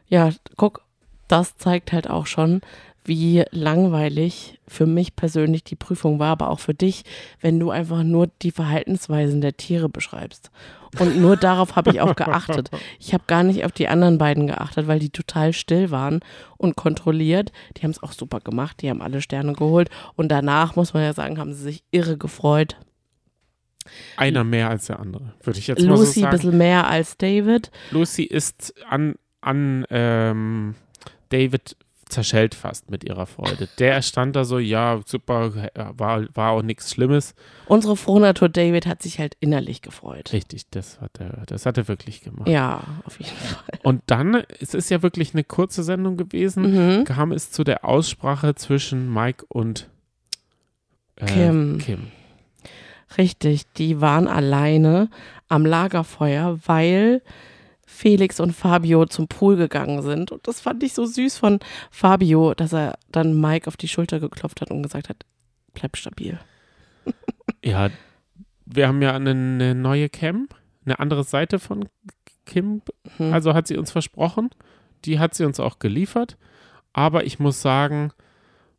Ja, 0.08 0.30
guck, 0.56 0.82
das 1.28 1.56
zeigt 1.56 1.92
halt 1.92 2.10
auch 2.10 2.26
schon, 2.26 2.62
wie 3.04 3.44
langweilig 3.50 4.58
für 4.68 4.86
mich 4.86 5.16
persönlich 5.16 5.64
die 5.64 5.76
Prüfung 5.76 6.18
war, 6.18 6.28
aber 6.28 6.50
auch 6.50 6.60
für 6.60 6.74
dich, 6.74 7.04
wenn 7.40 7.58
du 7.58 7.70
einfach 7.70 8.02
nur 8.02 8.28
die 8.42 8.50
Verhaltensweisen 8.50 9.40
der 9.40 9.56
Tiere 9.56 9.88
beschreibst. 9.88 10.50
Und 10.98 11.20
nur 11.20 11.36
darauf 11.36 11.76
habe 11.76 11.90
ich 11.90 12.00
auch 12.00 12.16
geachtet. 12.16 12.70
Ich 12.98 13.14
habe 13.14 13.24
gar 13.26 13.42
nicht 13.42 13.64
auf 13.64 13.72
die 13.72 13.88
anderen 13.88 14.18
beiden 14.18 14.46
geachtet, 14.46 14.86
weil 14.86 14.98
die 14.98 15.10
total 15.10 15.52
still 15.52 15.90
waren 15.90 16.20
und 16.58 16.76
kontrolliert. 16.76 17.52
Die 17.76 17.82
haben 17.82 17.90
es 17.90 18.02
auch 18.02 18.12
super 18.12 18.40
gemacht, 18.40 18.82
die 18.82 18.90
haben 18.90 19.00
alle 19.00 19.22
Sterne 19.22 19.54
geholt. 19.54 19.88
Und 20.16 20.28
danach, 20.28 20.76
muss 20.76 20.92
man 20.92 21.02
ja 21.02 21.12
sagen, 21.12 21.38
haben 21.38 21.52
sie 21.52 21.62
sich 21.62 21.82
irre 21.90 22.16
gefreut. 22.18 22.76
Einer 24.16 24.44
mehr 24.44 24.68
als 24.68 24.86
der 24.86 25.00
andere, 25.00 25.34
würde 25.42 25.58
ich 25.58 25.66
jetzt 25.66 25.82
mal 25.82 25.88
Lucy 25.88 26.04
so 26.04 26.20
ein 26.20 26.22
sagen. 26.24 26.36
bisschen 26.36 26.58
mehr 26.58 26.88
als 26.88 27.16
David. 27.16 27.70
Lucy 27.90 28.24
ist 28.24 28.74
an, 28.88 29.14
an 29.40 29.86
ähm, 29.90 30.74
David 31.30 31.76
zerschellt 32.10 32.54
fast 32.54 32.90
mit 32.90 33.04
ihrer 33.04 33.26
Freude. 33.26 33.68
Der 33.78 34.02
stand 34.02 34.36
da 34.36 34.44
so, 34.44 34.58
ja, 34.58 35.00
super, 35.06 35.52
war, 35.96 36.24
war 36.34 36.50
auch 36.52 36.62
nichts 36.62 36.90
Schlimmes. 36.92 37.34
Unsere 37.66 37.96
Frohnatur 37.96 38.48
David 38.48 38.86
hat 38.86 39.02
sich 39.02 39.18
halt 39.18 39.36
innerlich 39.40 39.80
gefreut. 39.82 40.32
Richtig, 40.32 40.68
das 40.70 41.00
hat 41.00 41.20
er, 41.20 41.44
das 41.46 41.66
hat 41.66 41.78
er 41.78 41.88
wirklich 41.88 42.20
gemacht. 42.22 42.48
Ja, 42.48 42.82
auf 43.04 43.18
jeden 43.18 43.30
Fall. 43.36 43.78
Und 43.82 44.02
dann, 44.06 44.42
es 44.60 44.74
ist 44.74 44.90
ja 44.90 45.02
wirklich 45.02 45.34
eine 45.34 45.44
kurze 45.44 45.82
Sendung 45.82 46.16
gewesen, 46.16 46.98
Mhm. 47.00 47.04
kam 47.04 47.32
es 47.32 47.50
zu 47.50 47.64
der 47.64 47.84
Aussprache 47.84 48.54
zwischen 48.54 49.12
Mike 49.12 49.44
und 49.48 49.88
äh, 51.16 51.26
Kim. 51.26 51.78
Kim. 51.78 52.08
Richtig, 53.18 53.64
die 53.76 54.00
waren 54.00 54.28
alleine 54.28 55.08
am 55.48 55.66
Lagerfeuer, 55.66 56.58
weil 56.66 57.22
Felix 57.90 58.40
und 58.40 58.52
Fabio 58.52 59.04
zum 59.04 59.28
Pool 59.28 59.56
gegangen 59.56 60.02
sind. 60.02 60.32
Und 60.32 60.46
das 60.46 60.60
fand 60.60 60.82
ich 60.82 60.94
so 60.94 61.04
süß 61.04 61.36
von 61.36 61.58
Fabio, 61.90 62.54
dass 62.54 62.72
er 62.72 62.98
dann 63.10 63.38
Mike 63.38 63.66
auf 63.66 63.76
die 63.76 63.88
Schulter 63.88 64.20
geklopft 64.20 64.60
hat 64.60 64.70
und 64.70 64.82
gesagt 64.82 65.08
hat, 65.08 65.24
bleib 65.74 65.96
stabil. 65.96 66.38
Ja, 67.62 67.90
wir 68.64 68.88
haben 68.88 69.02
ja 69.02 69.14
eine, 69.14 69.32
eine 69.32 69.74
neue 69.74 70.08
Cam, 70.08 70.48
eine 70.86 70.98
andere 70.98 71.24
Seite 71.24 71.58
von 71.58 71.88
Kim 72.46 72.80
Hm. 73.16 73.34
Also 73.34 73.52
hat 73.54 73.66
sie 73.66 73.76
uns 73.76 73.90
versprochen. 73.90 74.50
Die 75.04 75.18
hat 75.18 75.34
sie 75.34 75.44
uns 75.44 75.60
auch 75.60 75.78
geliefert. 75.78 76.38
Aber 76.92 77.24
ich 77.24 77.38
muss 77.38 77.60
sagen, 77.60 78.12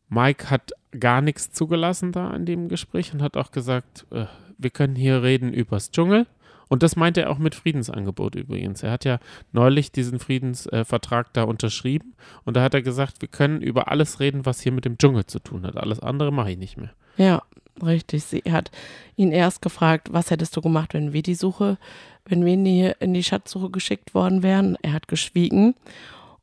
Mike 0.09 0.49
hat 0.49 0.71
gar 0.99 1.21
nichts 1.21 1.51
zugelassen 1.51 2.11
da 2.11 2.33
in 2.35 2.45
dem 2.45 2.69
Gespräch 2.69 3.13
und 3.13 3.21
hat 3.21 3.37
auch 3.37 3.51
gesagt, 3.51 4.05
äh, 4.11 4.25
wir 4.57 4.69
können 4.69 4.95
hier 4.95 5.23
reden 5.23 5.53
übers 5.53 5.91
Dschungel. 5.91 6.27
Und 6.71 6.83
das 6.83 6.95
meinte 6.95 7.23
er 7.23 7.31
auch 7.31 7.37
mit 7.37 7.53
Friedensangebot 7.53 8.35
übrigens. 8.35 8.81
Er 8.81 8.91
hat 8.91 9.03
ja 9.03 9.19
neulich 9.51 9.91
diesen 9.91 10.19
Friedensvertrag 10.19 10.87
Vertrag 10.87 11.33
da 11.33 11.43
unterschrieben 11.43 12.15
und 12.45 12.55
da 12.55 12.63
hat 12.63 12.73
er 12.73 12.81
gesagt, 12.81 13.21
wir 13.21 13.27
können 13.27 13.61
über 13.61 13.91
alles 13.91 14.21
reden, 14.21 14.45
was 14.45 14.61
hier 14.61 14.71
mit 14.71 14.85
dem 14.85 14.97
Dschungel 14.97 15.25
zu 15.25 15.39
tun 15.39 15.65
hat. 15.65 15.75
Alles 15.75 15.99
andere 15.99 16.31
mache 16.31 16.51
ich 16.51 16.57
nicht 16.57 16.77
mehr. 16.77 16.93
Ja, 17.17 17.41
richtig. 17.85 18.23
Sie 18.23 18.43
hat 18.49 18.71
ihn 19.17 19.33
erst 19.33 19.61
gefragt, 19.61 20.13
was 20.13 20.31
hättest 20.31 20.55
du 20.55 20.61
gemacht, 20.61 20.93
wenn 20.93 21.11
wir 21.11 21.21
die 21.21 21.35
Suche, 21.35 21.77
wenn 22.23 22.45
wir 22.45 22.53
in 22.53 22.63
die, 22.63 22.93
in 23.01 23.13
die 23.13 23.23
Schatzsuche 23.23 23.69
geschickt 23.69 24.13
worden 24.13 24.41
wären. 24.41 24.77
Er 24.81 24.93
hat 24.93 25.09
geschwiegen. 25.09 25.75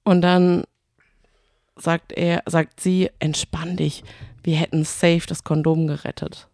Und 0.05 0.21
dann 0.21 0.65
sagt 1.75 2.13
er, 2.13 2.43
sagt 2.45 2.81
sie, 2.81 3.09
entspann 3.19 3.79
dich. 3.79 4.05
Wir 4.43 4.57
hätten 4.57 4.85
safe 4.85 5.27
das 5.27 5.43
Kondom 5.43 5.87
gerettet. 5.87 6.48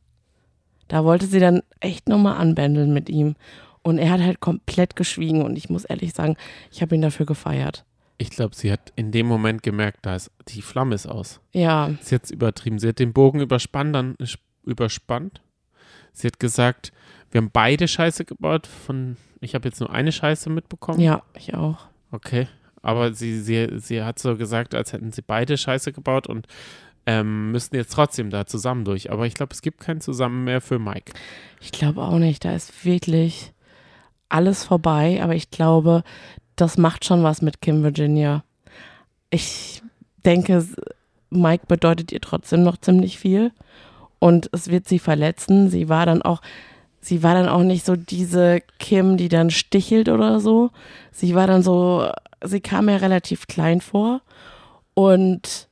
Da 0.88 1.04
wollte 1.04 1.26
sie 1.26 1.40
dann 1.40 1.62
echt 1.80 2.08
nochmal 2.08 2.36
anbändeln 2.36 2.92
mit 2.92 3.08
ihm. 3.08 3.36
Und 3.82 3.98
er 3.98 4.10
hat 4.10 4.20
halt 4.20 4.40
komplett 4.40 4.96
geschwiegen. 4.96 5.42
Und 5.42 5.56
ich 5.56 5.68
muss 5.68 5.84
ehrlich 5.84 6.12
sagen, 6.14 6.36
ich 6.72 6.82
habe 6.82 6.94
ihn 6.94 7.02
dafür 7.02 7.26
gefeiert. 7.26 7.84
Ich 8.16 8.30
glaube, 8.30 8.54
sie 8.54 8.70
hat 8.72 8.92
in 8.96 9.10
dem 9.12 9.26
Moment 9.26 9.62
gemerkt, 9.62 9.98
da 10.02 10.14
ist 10.14 10.30
die 10.48 10.62
Flamme 10.62 10.94
ist 10.94 11.06
aus. 11.06 11.40
Ja, 11.52 11.90
Sie 12.00 12.14
hat 12.14 12.24
es 12.24 12.30
übertrieben. 12.30 12.78
Sie 12.78 12.88
hat 12.88 12.98
den 12.98 13.12
Bogen 13.12 13.40
überspannt, 13.40 13.94
dann 13.94 14.14
sch- 14.16 14.38
überspannt. 14.64 15.40
Sie 16.12 16.26
hat 16.28 16.38
gesagt, 16.38 16.92
wir 17.32 17.40
haben 17.40 17.50
beide 17.52 17.88
Scheiße 17.88 18.24
gebaut. 18.24 18.66
Von, 18.68 19.16
ich 19.40 19.54
habe 19.56 19.68
jetzt 19.68 19.80
nur 19.80 19.90
eine 19.90 20.12
Scheiße 20.12 20.48
mitbekommen. 20.48 21.00
ja, 21.00 21.22
ich 21.36 21.54
auch. 21.54 21.86
Okay. 22.12 22.46
aber 22.82 23.12
sie, 23.14 23.40
sie, 23.40 23.68
sie 23.80 24.02
hat 24.04 24.18
so 24.20 24.36
gesagt, 24.36 24.74
als 24.76 24.92
hätten 24.92 25.10
sie 25.10 25.22
beide 25.22 25.58
Scheiße 25.58 25.92
gebaut 25.92 26.28
und 26.28 26.46
ähm, 27.06 27.50
müssten 27.52 27.76
jetzt 27.76 27.92
trotzdem 27.92 28.30
da 28.30 28.46
zusammen 28.46 28.84
durch. 28.84 29.10
Aber 29.10 29.26
ich 29.26 29.34
glaube, 29.34 29.52
es 29.52 29.62
gibt 29.62 29.80
kein 29.80 30.00
Zusammen 30.00 30.44
mehr 30.44 30.60
für 30.60 30.78
Mike. 30.78 31.12
Ich 31.60 31.72
glaube 31.72 32.02
auch 32.02 32.18
nicht. 32.18 32.44
Da 32.44 32.54
ist 32.54 32.84
wirklich 32.84 33.52
alles 34.28 34.64
vorbei. 34.64 35.20
Aber 35.22 35.34
ich 35.34 35.50
glaube, 35.50 36.02
das 36.56 36.78
macht 36.78 37.04
schon 37.04 37.22
was 37.22 37.42
mit 37.42 37.60
Kim 37.60 37.82
Virginia. 37.82 38.44
Ich 39.30 39.82
denke, 40.24 40.66
Mike 41.30 41.66
bedeutet 41.66 42.12
ihr 42.12 42.20
trotzdem 42.20 42.62
noch 42.62 42.76
ziemlich 42.78 43.18
viel. 43.18 43.52
Und 44.18 44.48
es 44.52 44.68
wird 44.68 44.88
sie 44.88 44.98
verletzen. 44.98 45.68
Sie 45.68 45.88
war 45.88 46.06
dann 46.06 46.22
auch, 46.22 46.40
sie 47.00 47.22
war 47.22 47.34
dann 47.34 47.48
auch 47.48 47.62
nicht 47.62 47.84
so 47.84 47.96
diese 47.96 48.62
Kim, 48.78 49.16
die 49.18 49.28
dann 49.28 49.50
stichelt 49.50 50.08
oder 50.08 50.40
so. 50.40 50.70
Sie 51.12 51.34
war 51.34 51.46
dann 51.46 51.62
so, 51.62 52.10
sie 52.42 52.60
kam 52.60 52.86
mir 52.86 53.02
relativ 53.02 53.46
klein 53.46 53.82
vor. 53.82 54.22
Und 54.94 55.68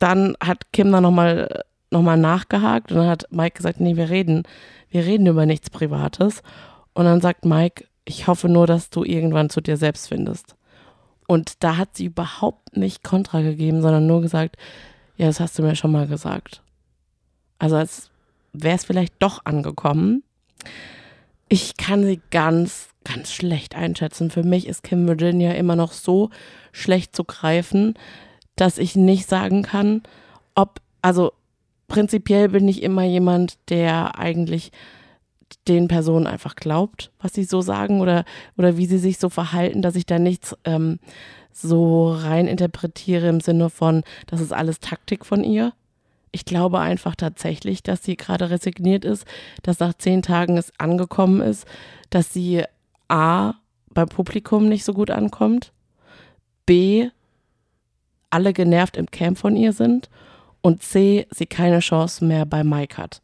dann 0.00 0.36
hat 0.42 0.72
Kim 0.72 0.90
dann 0.90 1.04
nochmal 1.04 1.62
noch 1.90 2.02
mal 2.02 2.16
nachgehakt 2.16 2.92
und 2.92 2.98
dann 2.98 3.08
hat 3.08 3.26
Mike 3.30 3.56
gesagt, 3.56 3.80
nee, 3.80 3.96
wir 3.96 4.10
reden, 4.10 4.44
wir 4.90 5.04
reden 5.04 5.26
über 5.26 5.46
nichts 5.46 5.70
Privates. 5.70 6.42
Und 6.92 7.04
dann 7.04 7.20
sagt 7.20 7.44
Mike, 7.44 7.84
ich 8.04 8.26
hoffe 8.26 8.48
nur, 8.48 8.66
dass 8.66 8.90
du 8.90 9.04
irgendwann 9.04 9.50
zu 9.50 9.60
dir 9.60 9.76
selbst 9.76 10.08
findest. 10.08 10.56
Und 11.26 11.62
da 11.62 11.76
hat 11.76 11.96
sie 11.96 12.06
überhaupt 12.06 12.76
nicht 12.76 13.04
Kontra 13.04 13.40
gegeben, 13.40 13.82
sondern 13.82 14.06
nur 14.06 14.20
gesagt, 14.20 14.56
ja, 15.16 15.26
das 15.26 15.40
hast 15.40 15.58
du 15.58 15.62
mir 15.62 15.76
schon 15.76 15.92
mal 15.92 16.06
gesagt. 16.06 16.62
Also 17.58 17.76
als 17.76 18.10
wäre 18.52 18.76
es 18.76 18.84
vielleicht 18.84 19.14
doch 19.18 19.44
angekommen. 19.44 20.22
Ich 21.48 21.76
kann 21.76 22.04
sie 22.04 22.20
ganz, 22.30 22.88
ganz 23.04 23.32
schlecht 23.32 23.76
einschätzen. 23.76 24.30
Für 24.30 24.42
mich 24.42 24.66
ist 24.66 24.82
Kim 24.82 25.06
Virginia 25.06 25.52
immer 25.52 25.76
noch 25.76 25.92
so 25.92 26.30
schlecht 26.72 27.14
zu 27.14 27.24
greifen, 27.24 27.94
dass 28.56 28.78
ich 28.78 28.96
nicht 28.96 29.28
sagen 29.28 29.62
kann, 29.62 30.02
ob, 30.54 30.80
also 31.02 31.32
prinzipiell 31.88 32.48
bin 32.48 32.68
ich 32.68 32.82
immer 32.82 33.04
jemand, 33.04 33.58
der 33.68 34.18
eigentlich 34.18 34.72
den 35.66 35.88
Personen 35.88 36.26
einfach 36.26 36.54
glaubt, 36.54 37.10
was 37.20 37.32
sie 37.32 37.44
so 37.44 37.60
sagen 37.60 38.00
oder, 38.00 38.24
oder 38.56 38.76
wie 38.76 38.86
sie 38.86 38.98
sich 38.98 39.18
so 39.18 39.28
verhalten, 39.28 39.82
dass 39.82 39.96
ich 39.96 40.06
da 40.06 40.18
nichts 40.18 40.56
ähm, 40.64 41.00
so 41.52 42.12
rein 42.12 42.46
interpretiere 42.46 43.28
im 43.28 43.40
Sinne 43.40 43.70
von, 43.70 44.02
das 44.26 44.40
ist 44.40 44.52
alles 44.52 44.80
Taktik 44.80 45.26
von 45.26 45.42
ihr. 45.42 45.72
Ich 46.32 46.44
glaube 46.44 46.78
einfach 46.78 47.16
tatsächlich, 47.16 47.82
dass 47.82 48.04
sie 48.04 48.16
gerade 48.16 48.50
resigniert 48.50 49.04
ist, 49.04 49.24
dass 49.62 49.80
nach 49.80 49.94
zehn 49.94 50.22
Tagen 50.22 50.56
es 50.56 50.72
angekommen 50.78 51.40
ist, 51.40 51.66
dass 52.10 52.32
sie 52.32 52.62
A 53.08 53.54
beim 53.92 54.08
Publikum 54.08 54.68
nicht 54.68 54.84
so 54.84 54.94
gut 54.94 55.10
ankommt, 55.10 55.72
B 56.66 57.10
alle 58.30 58.52
genervt 58.52 58.96
im 58.96 59.10
Camp 59.10 59.38
von 59.38 59.56
ihr 59.56 59.72
sind 59.72 60.08
und 60.62 60.82
C 60.82 61.26
sie 61.30 61.46
keine 61.46 61.80
Chance 61.80 62.24
mehr 62.24 62.46
bei 62.46 62.64
Mike 62.64 62.96
hat 62.96 63.22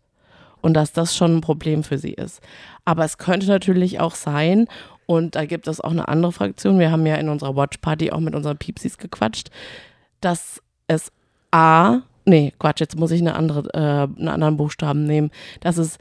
und 0.60 0.74
dass 0.74 0.92
das 0.92 1.16
schon 1.16 1.36
ein 1.36 1.40
Problem 1.40 1.84
für 1.84 1.98
sie 1.98 2.12
ist. 2.12 2.40
Aber 2.84 3.04
es 3.04 3.18
könnte 3.18 3.46
natürlich 3.46 4.00
auch 4.00 4.14
sein, 4.14 4.66
und 5.06 5.36
da 5.36 5.44
gibt 5.44 5.68
es 5.68 5.80
auch 5.80 5.92
eine 5.92 6.08
andere 6.08 6.32
Fraktion, 6.32 6.80
wir 6.80 6.90
haben 6.90 7.06
ja 7.06 7.14
in 7.16 7.28
unserer 7.28 7.54
Watch 7.54 7.78
Party 7.78 8.10
auch 8.10 8.20
mit 8.20 8.34
unseren 8.34 8.56
Piepsis 8.56 8.98
gequatscht, 8.98 9.50
dass 10.20 10.60
es 10.88 11.12
A, 11.52 12.00
nee, 12.24 12.52
Quatsch, 12.58 12.80
jetzt 12.80 12.98
muss 12.98 13.12
ich 13.12 13.20
eine 13.20 13.36
andere, 13.36 13.68
äh, 13.74 14.18
einen 14.18 14.28
anderen 14.28 14.56
Buchstaben 14.56 15.04
nehmen, 15.04 15.30
dass 15.60 15.78
es 15.78 15.98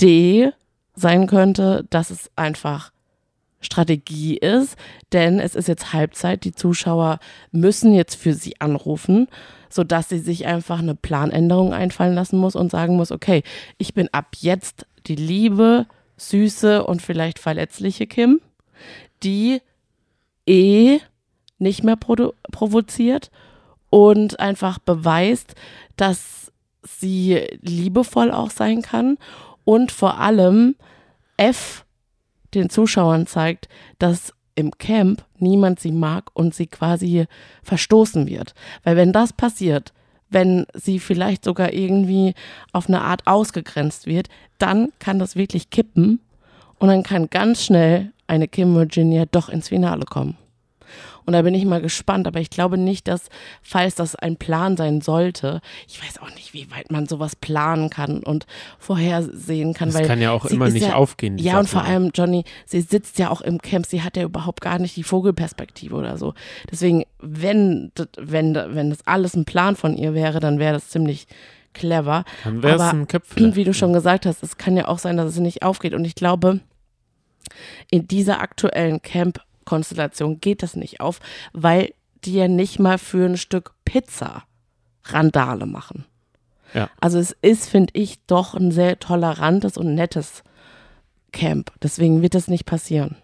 D 0.00 0.52
sein 0.94 1.26
könnte, 1.26 1.86
dass 1.88 2.10
es 2.10 2.30
einfach 2.36 2.92
Strategie 3.62 4.36
ist, 4.36 4.76
denn 5.12 5.38
es 5.38 5.54
ist 5.54 5.68
jetzt 5.68 5.92
Halbzeit, 5.92 6.44
die 6.44 6.52
Zuschauer 6.52 7.18
müssen 7.50 7.94
jetzt 7.94 8.16
für 8.16 8.34
sie 8.34 8.60
anrufen 8.60 9.28
sodass 9.72 10.08
sie 10.08 10.18
sich 10.18 10.46
einfach 10.46 10.80
eine 10.80 10.94
Planänderung 10.94 11.72
einfallen 11.72 12.14
lassen 12.14 12.38
muss 12.38 12.54
und 12.54 12.70
sagen 12.70 12.96
muss, 12.96 13.10
okay, 13.10 13.42
ich 13.78 13.94
bin 13.94 14.08
ab 14.12 14.36
jetzt 14.38 14.86
die 15.06 15.16
liebe, 15.16 15.86
süße 16.18 16.84
und 16.84 17.02
vielleicht 17.02 17.38
verletzliche 17.38 18.06
Kim, 18.06 18.40
die 19.22 19.60
eh 20.46 21.00
nicht 21.58 21.84
mehr 21.84 21.96
provoziert 21.96 23.30
und 23.88 24.40
einfach 24.40 24.78
beweist, 24.78 25.54
dass 25.96 26.52
sie 26.82 27.46
liebevoll 27.60 28.30
auch 28.30 28.50
sein 28.50 28.82
kann 28.82 29.16
und 29.64 29.92
vor 29.92 30.18
allem 30.18 30.74
F 31.36 31.84
den 32.54 32.70
Zuschauern 32.70 33.26
zeigt, 33.26 33.68
dass 33.98 34.32
im 34.54 34.72
Camp 34.72 35.24
niemand 35.38 35.80
sie 35.80 35.92
mag 35.92 36.30
und 36.34 36.54
sie 36.54 36.66
quasi 36.66 37.26
verstoßen 37.62 38.28
wird. 38.28 38.54
Weil 38.84 38.96
wenn 38.96 39.12
das 39.12 39.32
passiert, 39.32 39.92
wenn 40.28 40.66
sie 40.74 40.98
vielleicht 40.98 41.44
sogar 41.44 41.72
irgendwie 41.72 42.34
auf 42.72 42.88
eine 42.88 43.02
Art 43.02 43.26
ausgegrenzt 43.26 44.06
wird, 44.06 44.28
dann 44.58 44.92
kann 44.98 45.18
das 45.18 45.36
wirklich 45.36 45.70
kippen 45.70 46.20
und 46.78 46.88
dann 46.88 47.02
kann 47.02 47.30
ganz 47.30 47.64
schnell 47.64 48.12
eine 48.26 48.48
Kim 48.48 48.74
Virginia 48.74 49.24
doch 49.30 49.48
ins 49.48 49.68
Finale 49.68 50.04
kommen. 50.04 50.36
Und 51.24 51.32
da 51.34 51.42
bin 51.42 51.54
ich 51.54 51.64
mal 51.64 51.80
gespannt. 51.80 52.26
Aber 52.26 52.40
ich 52.40 52.50
glaube 52.50 52.78
nicht, 52.78 53.08
dass, 53.08 53.28
falls 53.62 53.94
das 53.94 54.14
ein 54.16 54.36
Plan 54.36 54.76
sein 54.76 55.00
sollte, 55.00 55.60
ich 55.88 56.02
weiß 56.02 56.20
auch 56.20 56.34
nicht, 56.34 56.54
wie 56.54 56.70
weit 56.70 56.90
man 56.90 57.06
sowas 57.06 57.36
planen 57.36 57.90
kann 57.90 58.22
und 58.22 58.46
vorhersehen 58.78 59.74
kann. 59.74 59.90
Das 59.90 60.06
kann 60.06 60.20
ja 60.20 60.32
auch 60.32 60.46
immer 60.46 60.68
nicht 60.68 60.86
ja, 60.86 60.94
aufgehen. 60.94 61.38
Ja, 61.38 61.58
und 61.58 61.68
vor 61.68 61.82
allem, 61.82 62.10
Johnny, 62.14 62.44
sie 62.66 62.80
sitzt 62.80 63.18
ja 63.18 63.30
auch 63.30 63.40
im 63.40 63.60
Camp, 63.60 63.86
sie 63.86 64.02
hat 64.02 64.16
ja 64.16 64.24
überhaupt 64.24 64.60
gar 64.60 64.78
nicht 64.78 64.96
die 64.96 65.02
Vogelperspektive 65.02 65.94
oder 65.94 66.18
so. 66.18 66.34
Deswegen, 66.70 67.04
wenn, 67.20 67.92
wenn, 68.18 68.54
wenn 68.54 68.90
das 68.90 69.06
alles 69.06 69.34
ein 69.34 69.44
Plan 69.44 69.76
von 69.76 69.96
ihr 69.96 70.14
wäre, 70.14 70.40
dann 70.40 70.58
wäre 70.58 70.74
das 70.74 70.88
ziemlich 70.88 71.26
clever. 71.72 72.24
Dann 72.44 72.62
wäre 72.62 72.76
es 72.76 72.82
ein 72.82 73.08
Köpfchen. 73.08 73.56
Wie 73.56 73.64
du 73.64 73.74
schon 73.74 73.92
gesagt 73.92 74.26
hast, 74.26 74.42
es 74.42 74.56
kann 74.56 74.76
ja 74.76 74.88
auch 74.88 74.98
sein, 74.98 75.16
dass 75.16 75.30
es 75.30 75.38
nicht 75.38 75.62
aufgeht. 75.62 75.94
Und 75.94 76.04
ich 76.04 76.14
glaube, 76.14 76.60
in 77.90 78.06
dieser 78.08 78.40
aktuellen 78.40 79.02
Camp 79.02 79.40
Konstellation 79.64 80.40
geht 80.40 80.62
das 80.62 80.76
nicht 80.76 81.00
auf, 81.00 81.20
weil 81.52 81.94
die 82.24 82.34
ja 82.34 82.48
nicht 82.48 82.78
mal 82.78 82.98
für 82.98 83.24
ein 83.26 83.36
Stück 83.36 83.74
Pizza 83.84 84.44
Randale 85.04 85.66
machen. 85.66 86.04
Ja. 86.74 86.88
Also 87.00 87.18
es 87.18 87.36
ist, 87.42 87.68
finde 87.68 87.92
ich, 87.94 88.24
doch 88.26 88.54
ein 88.54 88.70
sehr 88.70 88.98
tolerantes 88.98 89.76
und 89.76 89.94
nettes 89.94 90.42
Camp. 91.32 91.72
Deswegen 91.82 92.22
wird 92.22 92.34
das 92.34 92.48
nicht 92.48 92.64
passieren. 92.64 93.16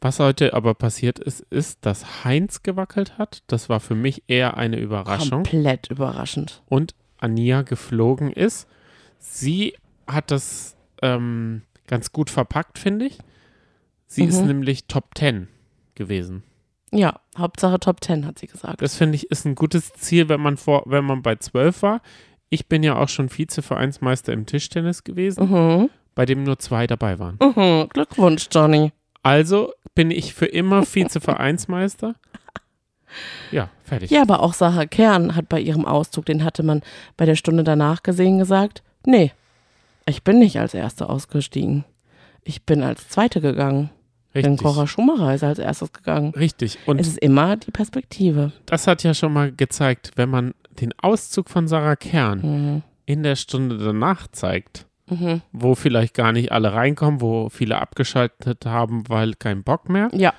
Was 0.00 0.20
heute 0.20 0.54
aber 0.54 0.74
passiert 0.74 1.18
ist, 1.18 1.40
ist, 1.50 1.78
dass 1.82 2.24
Heinz 2.24 2.62
gewackelt 2.62 3.18
hat. 3.18 3.42
Das 3.48 3.68
war 3.68 3.80
für 3.80 3.96
mich 3.96 4.22
eher 4.28 4.56
eine 4.56 4.78
Überraschung. 4.78 5.42
Komplett 5.42 5.90
überraschend. 5.90 6.62
Und 6.66 6.94
Ania 7.18 7.62
geflogen 7.62 8.32
ist. 8.32 8.68
Sie 9.18 9.74
hat 10.06 10.30
das 10.30 10.76
ähm, 11.02 11.62
ganz 11.88 12.12
gut 12.12 12.30
verpackt, 12.30 12.78
finde 12.78 13.06
ich. 13.06 13.18
Sie 14.08 14.22
mhm. 14.22 14.28
ist 14.28 14.44
nämlich 14.44 14.86
Top 14.86 15.16
10 15.16 15.48
gewesen. 15.94 16.42
Ja, 16.90 17.20
Hauptsache 17.36 17.78
Top 17.78 18.02
10, 18.02 18.26
hat 18.26 18.38
sie 18.38 18.46
gesagt. 18.46 18.80
Das 18.80 18.96
finde 18.96 19.16
ich 19.16 19.30
ist 19.30 19.44
ein 19.44 19.54
gutes 19.54 19.92
Ziel, 19.92 20.28
wenn 20.28 20.40
man 20.40 20.56
vor, 20.56 20.82
wenn 20.86 21.04
man 21.04 21.22
bei 21.22 21.36
12 21.36 21.82
war. 21.82 22.00
Ich 22.48 22.66
bin 22.66 22.82
ja 22.82 22.96
auch 22.96 23.10
schon 23.10 23.28
Vize-Vereinsmeister 23.28 24.32
im 24.32 24.46
Tischtennis 24.46 25.04
gewesen, 25.04 25.50
mhm. 25.50 25.90
bei 26.14 26.24
dem 26.24 26.44
nur 26.44 26.58
zwei 26.58 26.86
dabei 26.86 27.18
waren. 27.18 27.38
Mhm. 27.40 27.90
Glückwunsch, 27.90 28.48
Johnny. 28.50 28.92
Also 29.22 29.74
bin 29.94 30.10
ich 30.10 30.32
für 30.32 30.46
immer 30.46 30.84
Vize-Vereinsmeister. 30.86 32.14
Ja, 33.50 33.70
fertig. 33.84 34.10
Ja, 34.10 34.22
aber 34.22 34.40
auch 34.40 34.54
Sarah 34.54 34.86
Kern 34.86 35.34
hat 35.34 35.48
bei 35.48 35.60
ihrem 35.60 35.84
Auszug, 35.84 36.26
den 36.26 36.44
hatte 36.44 36.62
man 36.62 36.82
bei 37.16 37.26
der 37.26 37.36
Stunde 37.36 37.64
danach 37.64 38.02
gesehen, 38.02 38.38
gesagt, 38.38 38.82
nee, 39.04 39.32
ich 40.06 40.22
bin 40.24 40.38
nicht 40.38 40.58
als 40.58 40.74
Erste 40.74 41.08
ausgestiegen. 41.08 41.84
Ich 42.42 42.64
bin 42.64 42.82
als 42.82 43.08
Zweite 43.08 43.40
gegangen. 43.40 43.90
Richtig. 44.34 44.42
Denn 44.42 44.56
Cora 44.58 44.86
Schumacher 44.86 45.34
ist 45.34 45.42
als 45.42 45.58
erstes 45.58 45.92
gegangen. 45.92 46.32
Richtig. 46.34 46.78
Und 46.86 47.00
es 47.00 47.08
ist 47.08 47.18
immer 47.18 47.56
die 47.56 47.70
Perspektive. 47.70 48.52
Das 48.66 48.86
hat 48.86 49.02
ja 49.02 49.14
schon 49.14 49.32
mal 49.32 49.52
gezeigt, 49.52 50.12
wenn 50.16 50.28
man 50.28 50.54
den 50.80 50.92
Auszug 51.00 51.48
von 51.48 51.66
Sarah 51.66 51.96
Kern 51.96 52.40
mhm. 52.42 52.82
in 53.06 53.22
der 53.22 53.36
Stunde 53.36 53.78
danach 53.78 54.28
zeigt, 54.28 54.86
mhm. 55.06 55.40
wo 55.52 55.74
vielleicht 55.74 56.14
gar 56.14 56.32
nicht 56.32 56.52
alle 56.52 56.74
reinkommen, 56.74 57.22
wo 57.22 57.48
viele 57.48 57.78
abgeschaltet 57.78 58.66
haben, 58.66 59.08
weil 59.08 59.34
kein 59.34 59.62
Bock 59.62 59.88
mehr. 59.88 60.10
Ja. 60.12 60.34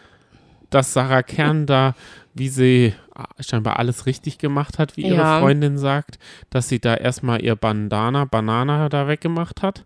Dass 0.70 0.94
Sarah 0.94 1.24
Kern 1.24 1.66
da, 1.66 1.96
wie 2.36 2.50
sie 2.50 2.94
scheinbar 3.40 3.80
alles 3.80 4.06
richtig 4.06 4.38
gemacht 4.38 4.78
hat, 4.78 4.98
wie 4.98 5.02
ihre 5.02 5.18
ja. 5.18 5.40
Freundin 5.40 5.80
sagt, 5.80 6.20
dass 6.52 6.70
sie 6.70 6.80
da 6.80 6.94
erstmal 6.94 7.42
ihr 7.42 7.56
Bandana, 7.56 8.26
Banana 8.26 8.88
da 8.88 9.08
weggemacht 9.08 9.64
hat 9.64 9.86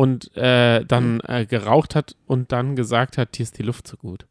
und 0.00 0.34
äh, 0.34 0.82
dann 0.86 1.16
mhm. 1.16 1.20
äh, 1.28 1.44
geraucht 1.44 1.94
hat 1.94 2.16
und 2.26 2.52
dann 2.52 2.74
gesagt 2.74 3.18
hat, 3.18 3.36
hier 3.36 3.44
ist 3.44 3.58
die 3.58 3.62
Luft 3.62 3.86
so 3.86 3.98
gut. 3.98 4.24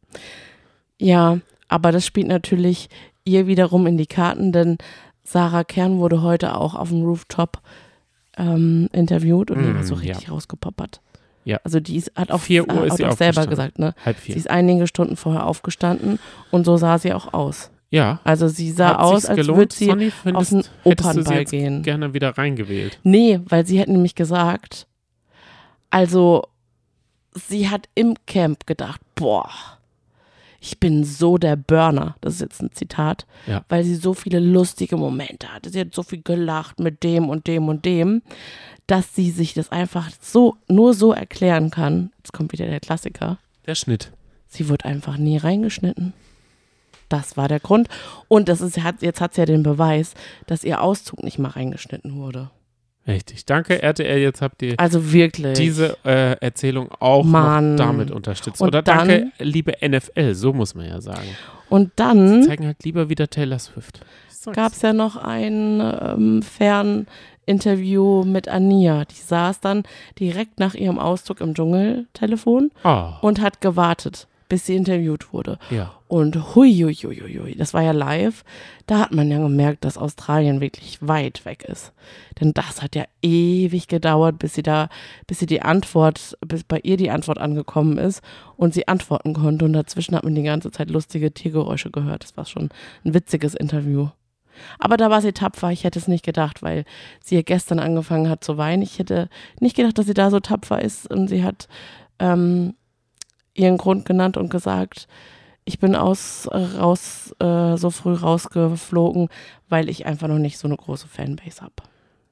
Ja, 0.98 1.38
aber 1.68 1.92
das 1.92 2.08
spielt 2.08 2.28
natürlich 2.28 2.90
ihr 3.24 3.46
wiederum 3.46 3.86
in 3.86 3.96
die 3.96 4.08
Karten, 4.08 4.52
denn 4.52 4.80
Sarah 5.24 5.64
Kern 5.64 6.00
wurde 6.00 6.24
heute 6.24 6.56
auch 6.56 6.74
auf 6.74 6.90
dem 6.90 7.04
Rooftop 7.04 7.62
ähm, 8.36 8.90
interviewt 8.94 9.52
und 9.52 9.62
mm, 9.62 9.64
die 9.64 9.76
war 9.76 9.84
so 9.84 9.94
richtig 9.94 10.24
ja. 10.24 10.34
rausgepoppert. 10.34 11.02
Ja. 11.46 11.60
Also 11.64 11.80
die 11.80 11.98
ist, 11.98 12.14
hat 12.16 12.32
auch, 12.32 12.42
4 12.42 12.68
Uhr 12.68 12.88
ist 12.88 12.98
sie 12.98 13.06
auch 13.06 13.16
selber 13.16 13.46
gesagt, 13.46 13.78
ne? 13.78 13.94
Halb 14.04 14.18
Sie 14.18 14.24
vier. 14.24 14.38
ist 14.38 14.50
einige 14.50 14.88
Stunden 14.88 15.18
vorher 15.18 15.46
aufgestanden 15.46 16.18
und 16.50 16.66
so 16.66 16.78
sah 16.78 16.98
sie 16.98 17.14
auch 17.14 17.32
aus. 17.32 17.70
Ja. 17.92 18.22
Also 18.24 18.48
sie 18.48 18.72
sah 18.72 18.90
Hat 18.90 19.00
aus, 19.02 19.28
als 19.28 19.48
würde 19.48 19.76
sie 19.76 19.86
Sonny? 19.86 20.08
auf 20.08 20.14
Findest- 20.24 20.52
du 20.52 20.62
sie 20.62 20.70
Opernball 20.84 21.46
gehen. 21.46 21.84
gerne 21.84 22.16
wieder 22.16 22.40
reingewählt? 22.40 23.00
Nee, 23.04 23.40
weil 23.46 23.68
sie 23.68 23.80
hat 23.80 23.88
nämlich 23.88 24.16
gesagt, 24.16 24.88
also 25.90 26.44
sie 27.34 27.70
hat 27.70 27.88
im 27.96 28.16
Camp 28.26 28.66
gedacht, 28.68 29.02
boah, 29.16 29.50
ich 30.62 30.80
bin 30.80 31.04
so 31.06 31.38
der 31.38 31.56
Burner. 31.56 32.16
Das 32.22 32.34
ist 32.36 32.42
jetzt 32.42 32.62
ein 32.62 32.72
Zitat, 32.74 33.26
Ja. 33.48 33.64
weil 33.70 33.84
sie 33.84 33.96
so 33.96 34.14
viele 34.14 34.40
lustige 34.40 34.98
Momente 34.98 35.54
hatte. 35.54 35.70
Sie 35.70 35.80
hat 35.80 35.94
so 35.94 36.04
viel 36.04 36.22
gelacht 36.22 36.80
mit 36.80 37.04
dem 37.04 37.30
und 37.30 37.48
dem 37.48 37.70
und 37.70 37.86
dem, 37.86 38.22
dass 38.88 39.16
sie 39.16 39.32
sich 39.32 39.54
das 39.54 39.72
einfach 39.72 40.10
so 40.22 40.58
nur 40.68 40.94
so 40.94 41.14
erklären 41.14 41.70
kann. 41.70 42.12
Jetzt 42.18 42.34
kommt 42.34 42.52
wieder 42.52 42.66
der 42.66 42.82
Klassiker. 42.82 43.38
Der 43.66 43.76
Schnitt. 43.76 44.12
Sie 44.48 44.68
wird 44.68 44.84
einfach 44.84 45.18
nie 45.18 45.38
reingeschnitten. 45.38 46.12
Das 47.08 47.38
war 47.38 47.48
der 47.48 47.60
Grund. 47.60 47.88
Und 48.28 48.50
das 48.50 48.62
ist, 48.62 48.78
jetzt 49.00 49.22
hat 49.22 49.34
sie 49.34 49.42
ja 49.42 49.46
den 49.46 49.64
Beweis, 49.64 50.14
dass 50.46 50.64
ihr 50.64 50.82
Auszug 50.82 51.24
nicht 51.24 51.40
mal 51.40 51.50
reingeschnitten 51.50 52.16
wurde. 52.16 52.50
Richtig. 53.08 53.46
Danke, 53.46 53.82
RTL. 53.82 54.20
Jetzt 54.20 54.42
habt 54.42 54.62
ihr 54.62 54.76
Also 54.80 55.12
wirklich. 55.12 55.58
diese 55.58 55.98
äh, 56.06 56.34
Erzählung 56.42 56.90
auch 57.00 57.26
damit 57.32 58.12
unterstützt. 58.12 58.62
Und 58.62 58.68
Oder 58.70 58.82
dann- 58.84 59.08
danke, 59.08 59.32
liebe 59.40 59.74
NFL. 59.82 60.36
So 60.36 60.54
muss 60.54 60.76
man 60.76 60.88
ja 60.88 61.02
sagen. 61.02 61.28
Und 61.70 61.86
Sie 61.88 61.92
dann 61.96 62.44
zeigen 62.44 62.66
halt 62.68 62.84
lieber 62.84 63.10
wieder 63.10 63.28
Taylor 63.30 63.58
Swift. 63.60 64.02
Gab 64.54 64.72
es 64.74 64.82
ja 64.82 64.94
noch 64.94 65.16
ein 65.18 65.82
ähm, 65.82 66.42
Ferninterview 67.46 68.24
mit 68.26 68.48
Ania. 68.48 69.06
Die 69.06 69.16
saß 69.16 69.60
dann 69.60 69.84
direkt 70.20 70.60
nach 70.60 70.74
ihrem 70.76 71.00
Auszug 71.00 71.42
im 71.42 71.54
Dschungeltelefon 71.54 72.72
Oh, 72.84 73.10
und 73.22 73.42
hat 73.42 73.62
gewartet, 73.62 74.28
bis 74.48 74.66
sie 74.66 74.76
interviewt 74.76 75.34
wurde. 75.34 75.58
ja. 75.70 75.94
Und 76.10 76.56
hui, 76.56 76.74
hui, 76.74 76.96
hui, 76.96 77.40
hui, 77.40 77.56
das 77.56 77.76
war 77.76 77.84
ja 77.84 77.92
live. 77.92 78.44
Da 78.88 78.98
hat 78.98 79.12
man 79.12 79.30
ja 79.30 79.38
gemerkt, 79.38 79.86
dass 79.86 79.96
Australien 79.96 80.60
wirklich 80.60 80.98
weit 81.08 81.46
weg 81.46 81.64
ist. 81.66 81.94
Denn 82.42 82.52
das 82.52 82.82
hat 82.82 82.96
ja 82.96 83.06
ewig 83.22 83.88
gedauert, 83.88 84.40
bis 84.40 84.56
sie 84.56 84.64
da, 84.64 84.90
bis 85.28 85.38
sie 85.38 85.46
die 85.46 85.62
Antwort, 85.62 86.36
bis 86.44 86.64
bei 86.64 86.80
ihr 86.80 86.98
die 86.98 87.12
Antwort 87.12 87.38
angekommen 87.38 88.00
ist 88.00 88.24
und 88.58 88.74
sie 88.74 88.88
antworten 88.88 89.36
konnte. 89.36 89.66
Und 89.66 89.74
dazwischen 89.74 90.16
hat 90.16 90.24
man 90.24 90.34
die 90.34 90.42
ganze 90.42 90.72
Zeit 90.72 90.90
lustige 90.90 91.32
Tiergeräusche 91.32 91.92
gehört. 91.92 92.24
Das 92.24 92.36
war 92.36 92.46
schon 92.46 92.70
ein 93.06 93.14
witziges 93.14 93.54
Interview. 93.54 94.08
Aber 94.80 94.98
da 94.98 95.12
war 95.12 95.22
sie 95.22 95.32
tapfer. 95.32 95.70
Ich 95.70 95.84
hätte 95.84 96.00
es 96.00 96.08
nicht 96.08 96.26
gedacht, 96.26 96.64
weil 96.64 96.86
sie 97.24 97.36
ja 97.36 97.44
gestern 97.44 97.78
angefangen 97.78 98.32
hat 98.32 98.44
zu 98.44 98.58
weinen. 98.58 98.82
Ich 98.82 98.98
hätte 98.98 99.30
nicht 99.60 99.76
gedacht, 99.76 100.00
dass 100.00 100.08
sie 100.08 100.16
da 100.16 100.32
so 100.32 100.40
tapfer 100.40 100.82
ist. 100.82 101.08
Und 101.08 101.28
sie 101.28 101.44
hat 101.44 101.68
ähm, 102.18 102.74
ihren 103.54 103.78
Grund 103.78 104.06
genannt 104.06 104.38
und 104.38 104.50
gesagt, 104.50 105.08
ich 105.66 105.80
bin 105.80 105.96
aus, 105.96 106.48
äh, 106.48 106.58
raus, 106.58 107.34
äh, 107.40 107.78
so 107.78 107.90
früh 107.90 108.14
rausgeflogen, 108.14 109.30
weil 109.68 109.90
ich 109.90 110.06
einfach 110.06 110.28
noch 110.28 110.40
nicht 110.40 110.58
so 110.58 110.68
eine 110.68 110.78
große 110.78 111.08
Fanbase 111.08 111.62
habe. 111.62 111.74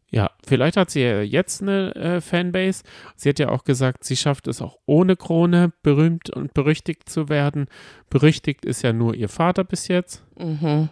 Ja, 0.09 0.31
vielleicht 0.45 0.77
hat 0.77 0.89
sie 0.89 1.01
ja 1.01 1.21
jetzt 1.21 1.61
eine 1.61 1.93
äh, 1.95 2.21
Fanbase. 2.21 2.83
Sie 3.17 3.27
hat 3.27 3.39
ja 3.39 3.49
auch 3.49 3.65
gesagt, 3.65 4.05
sie 4.05 4.15
schafft 4.15 4.47
es 4.47 4.61
auch 4.61 4.77
ohne 4.85 5.17
Krone 5.17 5.73
berühmt 5.83 6.29
und 6.29 6.53
berüchtigt 6.53 7.09
zu 7.09 7.27
werden. 7.27 7.67
Berüchtigt 8.09 8.63
ist 8.63 8.83
ja 8.83 8.93
nur 8.93 9.15
ihr 9.15 9.27
Vater 9.27 9.65
bis 9.65 9.89
jetzt. 9.89 10.23
Mhm. 10.39 10.89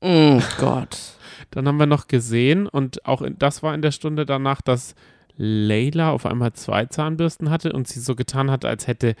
Mm, 0.00 0.38
Gott. 0.58 0.98
Dann 1.52 1.68
haben 1.68 1.78
wir 1.78 1.86
noch 1.86 2.08
gesehen 2.08 2.66
und 2.66 3.06
auch 3.06 3.22
in, 3.22 3.38
das 3.38 3.62
war 3.62 3.74
in 3.74 3.82
der 3.82 3.92
Stunde 3.92 4.26
danach, 4.26 4.60
dass 4.60 4.94
Layla 5.36 6.10
auf 6.10 6.26
einmal 6.26 6.52
zwei 6.52 6.86
Zahnbürsten 6.86 7.48
hatte 7.48 7.72
und 7.72 7.86
sie 7.86 8.00
so 8.00 8.16
getan 8.16 8.50
hat, 8.50 8.64
als 8.64 8.86
hätte 8.88 9.14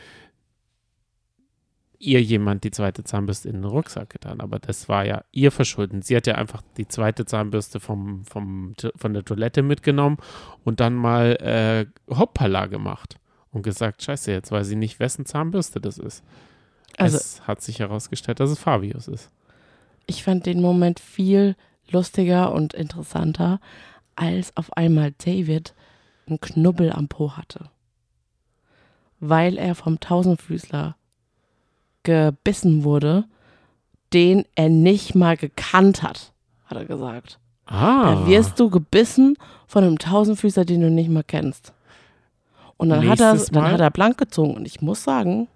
ihr 2.00 2.22
jemand 2.22 2.64
die 2.64 2.70
zweite 2.70 3.04
Zahnbürste 3.04 3.48
in 3.48 3.56
den 3.56 3.64
Rucksack 3.64 4.10
getan. 4.10 4.40
Aber 4.40 4.58
das 4.58 4.88
war 4.88 5.04
ja 5.04 5.22
ihr 5.30 5.52
Verschulden. 5.52 6.02
Sie 6.02 6.16
hat 6.16 6.26
ja 6.26 6.34
einfach 6.34 6.62
die 6.76 6.88
zweite 6.88 7.26
Zahnbürste 7.26 7.78
vom, 7.78 8.24
vom, 8.24 8.74
von 8.96 9.14
der 9.14 9.24
Toilette 9.24 9.62
mitgenommen 9.62 10.16
und 10.64 10.80
dann 10.80 10.94
mal 10.94 11.36
äh, 11.36 11.86
Hoppala 12.12 12.66
gemacht 12.66 13.18
und 13.52 13.62
gesagt, 13.62 14.02
scheiße, 14.02 14.32
jetzt 14.32 14.50
weiß 14.50 14.70
ich 14.70 14.76
nicht, 14.76 14.98
wessen 14.98 15.26
Zahnbürste 15.26 15.80
das 15.80 15.98
ist. 15.98 16.24
Also, 16.96 17.18
es 17.18 17.46
hat 17.46 17.62
sich 17.62 17.78
herausgestellt, 17.80 18.40
dass 18.40 18.50
es 18.50 18.58
Fabius 18.58 19.06
ist. 19.06 19.30
ich 20.06 20.24
fand 20.24 20.46
den 20.46 20.60
Moment 20.60 20.98
viel 21.00 21.54
lustiger 21.90 22.52
und 22.52 22.74
interessanter, 22.74 23.60
als 24.16 24.56
auf 24.56 24.76
einmal 24.76 25.12
David 25.12 25.74
einen 26.26 26.40
Knubbel 26.40 26.92
am 26.92 27.08
Po 27.08 27.36
hatte. 27.36 27.70
Weil 29.18 29.58
er 29.58 29.74
vom 29.74 30.00
Tausendfüßler 30.00 30.96
gebissen 32.02 32.84
wurde, 32.84 33.24
den 34.12 34.44
er 34.54 34.68
nicht 34.68 35.14
mal 35.14 35.36
gekannt 35.36 36.02
hat, 36.02 36.32
hat 36.66 36.78
er 36.78 36.84
gesagt. 36.84 37.38
Ah. 37.66 38.14
Da 38.14 38.26
wirst 38.26 38.58
du 38.58 38.68
gebissen 38.70 39.36
von 39.66 39.84
einem 39.84 39.98
Tausendfüßler, 39.98 40.64
den 40.64 40.80
du 40.80 40.90
nicht 40.90 41.08
mal 41.10 41.22
kennst. 41.22 41.72
Und 42.76 42.88
dann, 42.88 43.06
hat 43.08 43.20
er, 43.20 43.36
dann 43.36 43.62
Mal- 43.62 43.72
hat 43.72 43.80
er 43.80 43.90
blank 43.90 44.18
gezogen. 44.18 44.54
Und 44.56 44.66
ich 44.66 44.80
muss 44.80 45.04
sagen, 45.04 45.46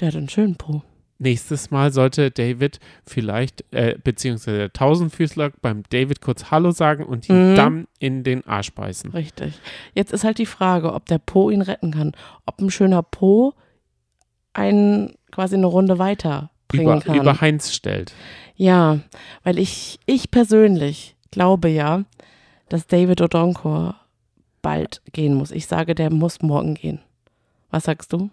der 0.00 0.08
hat 0.08 0.16
einen 0.16 0.28
schönen 0.28 0.56
Po. 0.56 0.82
Nächstes 1.18 1.70
Mal 1.70 1.92
sollte 1.92 2.30
David 2.30 2.80
vielleicht, 3.06 3.64
äh, 3.72 3.96
beziehungsweise 4.02 4.58
der 4.58 4.72
Tausendfüßler 4.72 5.52
beim 5.62 5.82
David 5.90 6.20
kurz 6.20 6.50
Hallo 6.50 6.70
sagen 6.72 7.04
und 7.04 7.28
ihn 7.28 7.52
Mhm. 7.52 7.56
dann 7.56 7.86
in 7.98 8.24
den 8.24 8.46
Arsch 8.46 8.72
beißen. 8.72 9.10
Richtig. 9.12 9.54
Jetzt 9.94 10.12
ist 10.12 10.24
halt 10.24 10.38
die 10.38 10.46
Frage, 10.46 10.92
ob 10.92 11.06
der 11.06 11.18
Po 11.18 11.50
ihn 11.50 11.62
retten 11.62 11.92
kann. 11.92 12.12
Ob 12.46 12.60
ein 12.60 12.70
schöner 12.70 13.02
Po 13.02 13.54
einen 14.52 15.14
quasi 15.34 15.56
eine 15.56 15.66
Runde 15.66 15.98
weiter 15.98 16.50
bringen 16.68 16.84
Über, 16.84 17.00
kann. 17.00 17.16
über 17.16 17.40
Heinz 17.40 17.72
stellt. 17.74 18.14
Ja, 18.56 19.00
weil 19.42 19.58
ich, 19.58 19.98
ich 20.06 20.30
persönlich 20.30 21.16
glaube 21.30 21.68
ja, 21.68 22.04
dass 22.68 22.86
David 22.86 23.20
Odonkor 23.20 23.96
bald 24.62 25.02
gehen 25.12 25.34
muss. 25.34 25.50
Ich 25.50 25.66
sage, 25.66 25.94
der 25.94 26.10
muss 26.10 26.40
morgen 26.40 26.74
gehen. 26.74 27.00
Was 27.70 27.84
sagst 27.84 28.12
du? 28.12 28.30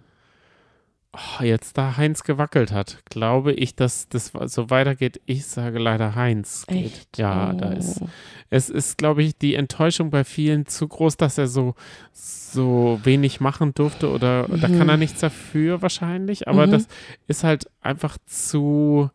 Oh, 1.13 1.43
jetzt 1.43 1.77
da 1.77 1.97
Heinz 1.97 2.23
gewackelt 2.23 2.71
hat, 2.71 2.99
glaube 3.09 3.51
ich, 3.51 3.75
dass 3.75 4.07
das 4.07 4.31
so 4.45 4.69
weitergeht. 4.69 5.19
Ich 5.25 5.45
sage 5.45 5.77
leider 5.77 6.15
Heinz 6.15 6.65
geht. 6.67 6.85
Echt? 6.85 7.17
Ja, 7.17 7.51
da 7.51 7.71
Oh. 7.71 7.77
ist, 7.77 8.01
es 8.49 8.69
ist, 8.69 8.97
glaube 8.97 9.21
ich, 9.21 9.37
die 9.37 9.55
Enttäuschung 9.55 10.09
bei 10.09 10.23
vielen 10.23 10.67
zu 10.67 10.87
groß, 10.87 11.17
dass 11.17 11.37
er 11.37 11.47
so, 11.47 11.75
so 12.13 12.97
wenig 13.03 13.41
machen 13.41 13.73
durfte 13.73 14.09
oder 14.09 14.47
da 14.47 14.67
kann 14.69 14.87
er 14.87 14.95
nichts 14.95 15.19
dafür 15.19 15.81
wahrscheinlich, 15.81 16.47
aber 16.47 16.65
Mhm. 16.67 16.71
das 16.71 16.87
ist 17.27 17.43
halt 17.43 17.69
einfach 17.81 18.17
zu, 18.25 19.09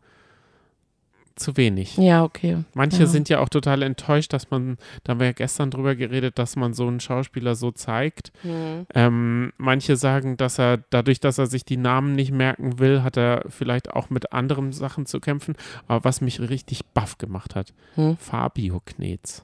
zu 1.37 1.55
wenig. 1.57 1.97
Ja, 1.97 2.23
okay. 2.23 2.63
Manche 2.73 3.01
Ja. 3.01 3.05
sind 3.07 3.29
ja 3.29 3.39
auch 3.39 3.49
total 3.49 3.81
enttäuscht, 3.83 4.33
dass 4.33 4.49
man, 4.51 4.77
da 5.03 5.11
haben 5.11 5.19
wir 5.19 5.27
ja 5.27 5.33
gestern 5.33 5.71
drüber 5.71 5.95
geredet, 5.95 6.37
dass 6.37 6.55
man 6.55 6.73
so 6.73 6.87
einen 6.87 6.99
Schauspieler 6.99 7.55
so 7.55 7.71
zeigt. 7.71 8.31
Hm. 8.41 8.85
Ähm, 8.93 9.53
manche 9.57 9.95
sagen, 9.95 10.35
dass 10.37 10.59
er 10.59 10.77
dadurch, 10.89 11.19
dass 11.19 11.37
er 11.37 11.47
sich 11.47 11.63
die 11.65 11.77
Namen 11.77 12.15
nicht 12.15 12.31
merken 12.31 12.79
will, 12.79 13.03
hat 13.03 13.17
er 13.17 13.43
vielleicht 13.49 13.91
auch 13.93 14.09
mit 14.09 14.33
anderen 14.33 14.71
Sachen 14.73 15.05
zu 15.05 15.19
kämpfen. 15.19 15.55
Aber 15.87 16.03
was 16.03 16.21
mich 16.21 16.39
richtig 16.39 16.85
baff 16.93 17.17
gemacht 17.17 17.55
hat, 17.55 17.73
Hm. 17.95 18.17
Fabio 18.17 18.81
Knetz 18.85 19.43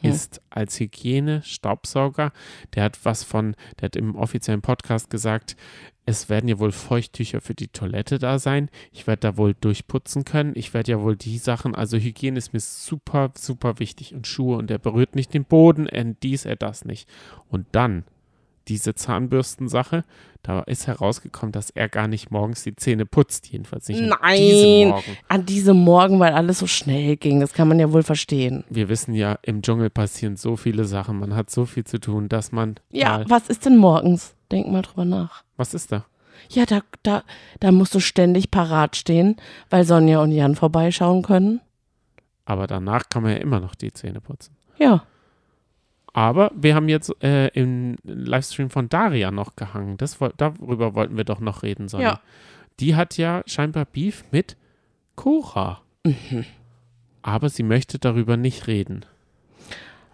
Hm. 0.00 0.10
ist 0.10 0.40
als 0.50 0.78
Hygiene-Staubsauger, 0.80 2.32
der 2.74 2.82
hat 2.84 2.98
was 3.04 3.24
von, 3.24 3.54
der 3.80 3.86
hat 3.86 3.96
im 3.96 4.16
offiziellen 4.16 4.62
Podcast 4.62 5.10
gesagt, 5.10 5.56
es 6.06 6.28
werden 6.28 6.48
ja 6.48 6.58
wohl 6.58 6.72
Feuchttücher 6.72 7.40
für 7.40 7.54
die 7.54 7.68
Toilette 7.68 8.18
da 8.18 8.38
sein. 8.38 8.68
Ich 8.92 9.06
werde 9.06 9.20
da 9.20 9.36
wohl 9.36 9.54
durchputzen 9.54 10.24
können. 10.24 10.52
Ich 10.54 10.74
werde 10.74 10.92
ja 10.92 11.00
wohl 11.00 11.16
die 11.16 11.38
Sachen, 11.38 11.74
also 11.74 11.96
Hygiene 11.96 12.38
ist 12.38 12.52
mir 12.52 12.60
super, 12.60 13.30
super 13.38 13.78
wichtig 13.78 14.14
und 14.14 14.26
Schuhe 14.26 14.58
und 14.58 14.70
er 14.70 14.78
berührt 14.78 15.14
nicht 15.14 15.32
den 15.32 15.44
Boden, 15.44 15.86
er 15.86 16.04
dies, 16.04 16.44
er 16.44 16.56
das 16.56 16.84
nicht. 16.84 17.08
Und 17.48 17.66
dann 17.72 18.04
diese 18.68 18.94
Zahnbürstensache, 18.94 20.04
da 20.42 20.60
ist 20.60 20.86
herausgekommen, 20.86 21.52
dass 21.52 21.70
er 21.70 21.88
gar 21.88 22.08
nicht 22.08 22.30
morgens 22.30 22.62
die 22.62 22.76
Zähne 22.76 23.06
putzt, 23.06 23.48
jedenfalls 23.48 23.88
nicht 23.88 24.00
an 24.00 24.10
diesem 24.10 24.20
Nein, 24.20 24.88
Morgen. 24.88 25.16
an 25.28 25.46
diesem 25.46 25.76
Morgen, 25.76 26.20
weil 26.20 26.32
alles 26.32 26.58
so 26.58 26.66
schnell 26.66 27.16
ging. 27.16 27.40
Das 27.40 27.52
kann 27.52 27.68
man 27.68 27.78
ja 27.78 27.92
wohl 27.92 28.02
verstehen. 28.02 28.64
Wir 28.68 28.88
wissen 28.88 29.14
ja, 29.14 29.38
im 29.42 29.62
Dschungel 29.62 29.90
passieren 29.90 30.36
so 30.36 30.56
viele 30.56 30.84
Sachen, 30.84 31.18
man 31.18 31.34
hat 31.34 31.50
so 31.50 31.64
viel 31.66 31.84
zu 31.84 31.98
tun, 31.98 32.28
dass 32.28 32.52
man 32.52 32.76
Ja, 32.90 33.24
was 33.28 33.48
ist 33.48 33.64
denn 33.66 33.76
morgens? 33.76 34.34
Denk 34.54 34.70
mal 34.70 34.82
drüber 34.82 35.04
nach. 35.04 35.42
was 35.56 35.74
ist 35.74 35.90
da? 35.90 36.04
Ja, 36.48 36.64
da, 36.64 36.80
da, 37.02 37.24
da 37.58 37.72
musst 37.72 37.92
du 37.92 37.98
ständig 37.98 38.52
parat 38.52 38.94
stehen, 38.94 39.34
weil 39.68 39.84
Sonja 39.84 40.20
und 40.22 40.30
Jan 40.30 40.54
vorbeischauen 40.54 41.22
können. 41.22 41.60
Aber 42.44 42.68
danach 42.68 43.08
kann 43.08 43.24
man 43.24 43.32
ja 43.32 43.38
immer 43.38 43.58
noch 43.58 43.74
die 43.74 43.92
Zähne 43.92 44.20
putzen. 44.20 44.56
Ja. 44.78 45.02
Aber 46.12 46.52
wir 46.54 46.76
haben 46.76 46.88
jetzt 46.88 47.20
äh, 47.20 47.48
im 47.48 47.96
Livestream 48.04 48.70
von 48.70 48.88
Daria 48.88 49.32
noch 49.32 49.56
gehangen. 49.56 49.96
Das, 49.96 50.18
darüber 50.36 50.94
wollten 50.94 51.16
wir 51.16 51.24
doch 51.24 51.40
noch 51.40 51.64
reden, 51.64 51.88
Sonja. 51.88 52.08
Ja. 52.08 52.20
Die 52.78 52.94
hat 52.94 53.16
ja 53.16 53.42
scheinbar 53.46 53.86
Beef 53.86 54.24
mit 54.30 54.56
Cora. 55.16 55.80
Mhm. 56.04 56.44
Aber 57.22 57.48
sie 57.48 57.64
möchte 57.64 57.98
darüber 57.98 58.36
nicht 58.36 58.68
reden. 58.68 59.04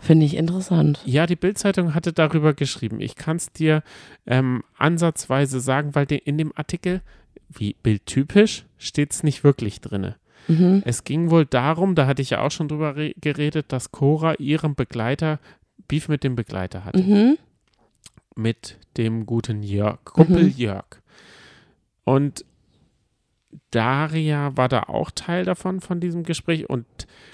Finde 0.01 0.25
ich 0.25 0.35
interessant. 0.35 1.01
Ja, 1.05 1.27
die 1.27 1.37
Bildzeitung 1.37 1.95
hatte 1.95 2.13
darüber 2.13 2.55
geschrieben. 2.55 3.01
Ich 3.01 3.17
kann 3.17 3.37
es 3.37 3.53
dir 3.53 3.83
ähm, 4.27 4.65
ansatzweise 4.77 5.61
sagen, 5.61 5.95
weil 5.95 6.07
in 6.11 6.39
dem 6.39 6.53
Artikel, 6.57 7.03
wie 7.51 7.77
bildtypisch, 7.83 8.65
steht 8.79 9.13
es 9.13 9.23
nicht 9.23 9.45
wirklich 9.45 9.81
drin. 9.83 10.15
Mhm. 10.49 10.83
Es 10.87 11.05
ging 11.05 11.31
wohl 11.31 11.45
darum, 11.45 11.95
da 11.95 12.07
hatte 12.07 12.23
ich 12.23 12.31
ja 12.31 12.41
auch 12.41 12.51
schon 12.51 12.69
drüber 12.69 12.95
geredet, 12.95 13.67
dass 13.69 13.93
Cora 13.93 14.35
ihrem 14.35 14.75
Begleiter 14.75 15.39
Beef 15.87 16.09
mit 16.09 16.25
dem 16.25 16.35
Begleiter 16.35 16.85
hatte. 16.85 17.03
Mhm. 17.03 17.39
Mit 18.37 18.79
dem 18.97 19.27
guten 19.27 19.63
Jörg, 19.63 19.99
Kumpel 20.05 20.45
Mhm. 20.45 20.55
Jörg. 20.57 20.87
Und 22.05 22.45
Daria 23.71 24.57
war 24.57 24.69
da 24.69 24.85
auch 24.85 25.11
Teil 25.11 25.45
davon, 25.45 25.81
von 25.81 26.01
diesem 26.01 26.23
Gespräch. 26.23 26.69
Und 26.71 26.87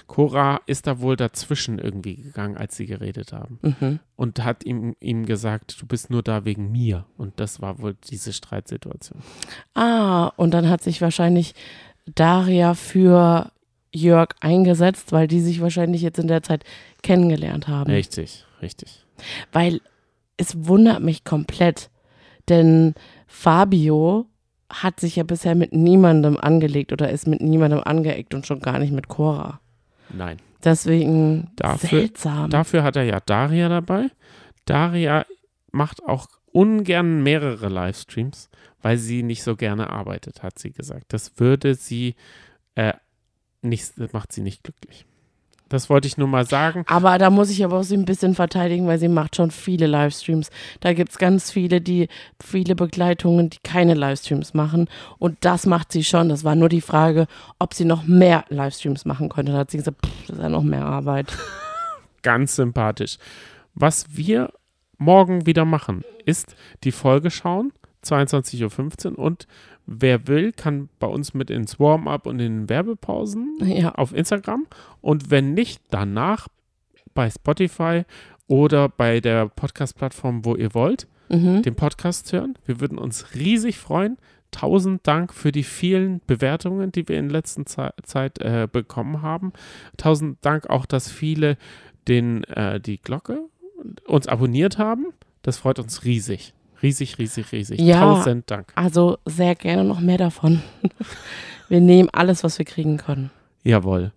Cora 0.07 0.61
ist 0.65 0.87
da 0.87 0.99
wohl 1.01 1.15
dazwischen 1.15 1.79
irgendwie 1.79 2.15
gegangen, 2.15 2.57
als 2.57 2.77
sie 2.77 2.85
geredet 2.85 3.33
haben. 3.33 3.59
Mhm. 3.61 3.99
Und 4.15 4.43
hat 4.43 4.65
ihm, 4.65 4.95
ihm 4.99 5.25
gesagt, 5.25 5.81
du 5.81 5.85
bist 5.85 6.09
nur 6.09 6.23
da 6.23 6.45
wegen 6.45 6.71
mir. 6.71 7.05
Und 7.17 7.39
das 7.39 7.61
war 7.61 7.79
wohl 7.79 7.95
diese 8.09 8.33
Streitsituation. 8.33 9.21
Ah, 9.75 10.31
und 10.37 10.53
dann 10.53 10.69
hat 10.69 10.81
sich 10.81 11.01
wahrscheinlich 11.01 11.53
Daria 12.15 12.73
für 12.73 13.51
Jörg 13.93 14.29
eingesetzt, 14.39 15.11
weil 15.11 15.27
die 15.27 15.41
sich 15.41 15.61
wahrscheinlich 15.61 16.01
jetzt 16.01 16.19
in 16.19 16.27
der 16.27 16.43
Zeit 16.43 16.63
kennengelernt 17.03 17.67
haben. 17.67 17.91
Richtig, 17.91 18.45
richtig. 18.61 19.05
Weil 19.51 19.81
es 20.37 20.67
wundert 20.67 21.01
mich 21.01 21.23
komplett, 21.23 21.89
denn 22.47 22.93
Fabio 23.27 24.27
hat 24.69 24.99
sich 24.99 25.15
ja 25.15 25.23
bisher 25.23 25.55
mit 25.55 25.73
niemandem 25.73 26.37
angelegt 26.37 26.91
oder 26.91 27.09
ist 27.09 27.27
mit 27.27 27.41
niemandem 27.41 27.81
angeeckt 27.83 28.33
und 28.33 28.45
schon 28.45 28.59
gar 28.59 28.79
nicht 28.79 28.91
mit 28.91 29.07
Cora. 29.07 29.59
Nein. 30.09 30.37
Deswegen 30.63 31.51
Dafür- 31.55 31.89
seltsam. 31.89 32.49
Dafür 32.49 32.83
hat 32.83 32.95
er 32.95 33.03
ja 33.03 33.19
Daria 33.19 33.69
dabei. 33.69 34.09
Daria 34.65 35.25
macht 35.71 36.03
auch 36.03 36.27
ungern 36.51 37.23
mehrere 37.23 37.69
Livestreams, 37.69 38.49
weil 38.81 38.97
sie 38.97 39.23
nicht 39.23 39.43
so 39.43 39.55
gerne 39.55 39.89
arbeitet, 39.89 40.43
hat 40.43 40.57
sie 40.59 40.71
gesagt. 40.71 41.05
Das 41.13 41.39
würde 41.39 41.75
sie 41.75 42.15
äh, 42.75 42.93
nicht, 43.61 43.93
das 43.97 44.13
macht 44.13 44.31
sie 44.31 44.41
nicht 44.41 44.63
glücklich. 44.63 45.05
Das 45.69 45.89
wollte 45.89 46.07
ich 46.07 46.17
nur 46.17 46.27
mal 46.27 46.45
sagen. 46.45 46.83
Aber 46.87 47.17
da 47.17 47.29
muss 47.29 47.49
ich 47.49 47.63
aber 47.63 47.79
auch 47.79 47.83
sie 47.83 47.97
ein 47.97 48.05
bisschen 48.05 48.35
verteidigen, 48.35 48.87
weil 48.87 48.99
sie 48.99 49.09
macht 49.09 49.35
schon 49.35 49.51
viele 49.51 49.87
Livestreams. 49.87 50.49
Da 50.79 50.93
gibt 50.93 51.11
es 51.11 51.17
ganz 51.17 51.51
viele, 51.51 51.81
die 51.81 52.07
viele 52.43 52.75
Begleitungen, 52.75 53.49
die 53.49 53.57
keine 53.63 53.93
Livestreams 53.93 54.53
machen. 54.53 54.89
Und 55.19 55.37
das 55.41 55.65
macht 55.65 55.91
sie 55.91 56.03
schon. 56.03 56.29
Das 56.29 56.43
war 56.43 56.55
nur 56.55 56.69
die 56.69 56.81
Frage, 56.81 57.27
ob 57.59 57.73
sie 57.73 57.85
noch 57.85 58.03
mehr 58.03 58.45
Livestreams 58.49 59.05
machen 59.05 59.29
könnte. 59.29 59.51
Da 59.51 59.59
hat 59.59 59.71
sie 59.71 59.77
gesagt, 59.77 60.05
pff, 60.05 60.27
das 60.27 60.37
ist 60.37 60.43
ja 60.43 60.49
noch 60.49 60.63
mehr 60.63 60.85
Arbeit. 60.85 61.27
Ganz 62.23 62.55
sympathisch. 62.55 63.17
Was 63.73 64.05
wir 64.09 64.51
morgen 64.97 65.45
wieder 65.45 65.65
machen, 65.65 66.03
ist 66.25 66.55
die 66.83 66.91
Folge 66.91 67.29
schauen, 67.29 67.71
22.15 68.11 69.11
Uhr. 69.13 69.19
Und 69.19 69.47
wer 69.85 70.27
will, 70.27 70.51
kann 70.51 70.89
bei 70.99 71.07
uns 71.07 71.33
mit 71.33 71.49
ins 71.49 71.79
Warm-up 71.79 72.25
und 72.27 72.39
in 72.39 72.69
Werbepausen 72.69 73.57
Ja. 73.63 73.93
auf 73.95 74.13
Instagram. 74.13 74.67
Und 75.01 75.29
wenn 75.31 75.53
nicht, 75.53 75.81
danach 75.89 76.47
bei 77.13 77.29
Spotify 77.29 78.03
oder 78.47 78.89
bei 78.89 79.19
der 79.19 79.47
Podcast-Plattform, 79.49 80.45
wo 80.45 80.55
ihr 80.55 80.73
wollt, 80.73 81.07
Mhm. 81.29 81.61
den 81.63 81.75
Podcast 81.75 82.31
hören. 82.31 82.57
Wir 82.65 82.79
würden 82.79 82.97
uns 82.97 83.35
riesig 83.35 83.77
freuen. 83.77 84.17
Tausend 84.51 85.05
Dank 85.05 85.33
für 85.33 85.51
die 85.51 85.63
vielen 85.63 86.21
Bewertungen, 86.25 86.93
die 86.93 87.05
wir 87.09 87.19
in 87.19 87.29
letzter 87.29 87.65
Ze 87.65 87.93
Zeit 88.03 88.39
äh, 88.39 88.67
bekommen 88.71 89.21
haben. 89.21 89.51
Tausend 89.97 90.37
Dank 90.41 90.69
auch, 90.69 90.85
dass 90.85 91.11
viele 91.11 91.57
den, 92.07 92.45
äh, 92.45 92.79
die 92.79 92.97
Glocke 92.97 93.41
uns 94.05 94.27
abonniert 94.27 94.77
haben. 94.77 95.07
Das 95.41 95.57
freut 95.57 95.79
uns 95.79 96.05
riesig. 96.05 96.53
Riesig, 96.81 97.17
riesig, 97.17 97.51
riesig. 97.51 97.79
Ja. 97.79 97.99
Tausend 97.99 98.49
Dank. 98.49 98.71
Also 98.75 99.17
sehr 99.25 99.55
gerne 99.55 99.83
noch 99.83 99.99
mehr 99.99 100.17
davon. 100.17 100.61
Wir 101.69 101.81
nehmen 101.81 102.09
alles, 102.13 102.43
was 102.45 102.59
wir 102.59 102.65
kriegen 102.65 102.95
können. 102.95 103.29
Jawohl. 103.63 104.13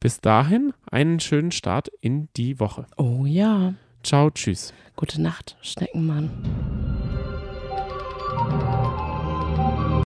Bis 0.00 0.22
dahin 0.22 0.72
einen 0.90 1.20
schönen 1.20 1.52
Start 1.52 1.88
in 2.00 2.28
die 2.36 2.60
Woche. 2.60 2.86
Oh 2.96 3.26
ja. 3.26 3.74
Ciao, 4.02 4.30
tschüss. 4.30 4.72
Gute 4.96 5.20
Nacht, 5.20 5.56
Schneckenmann. 5.60 6.30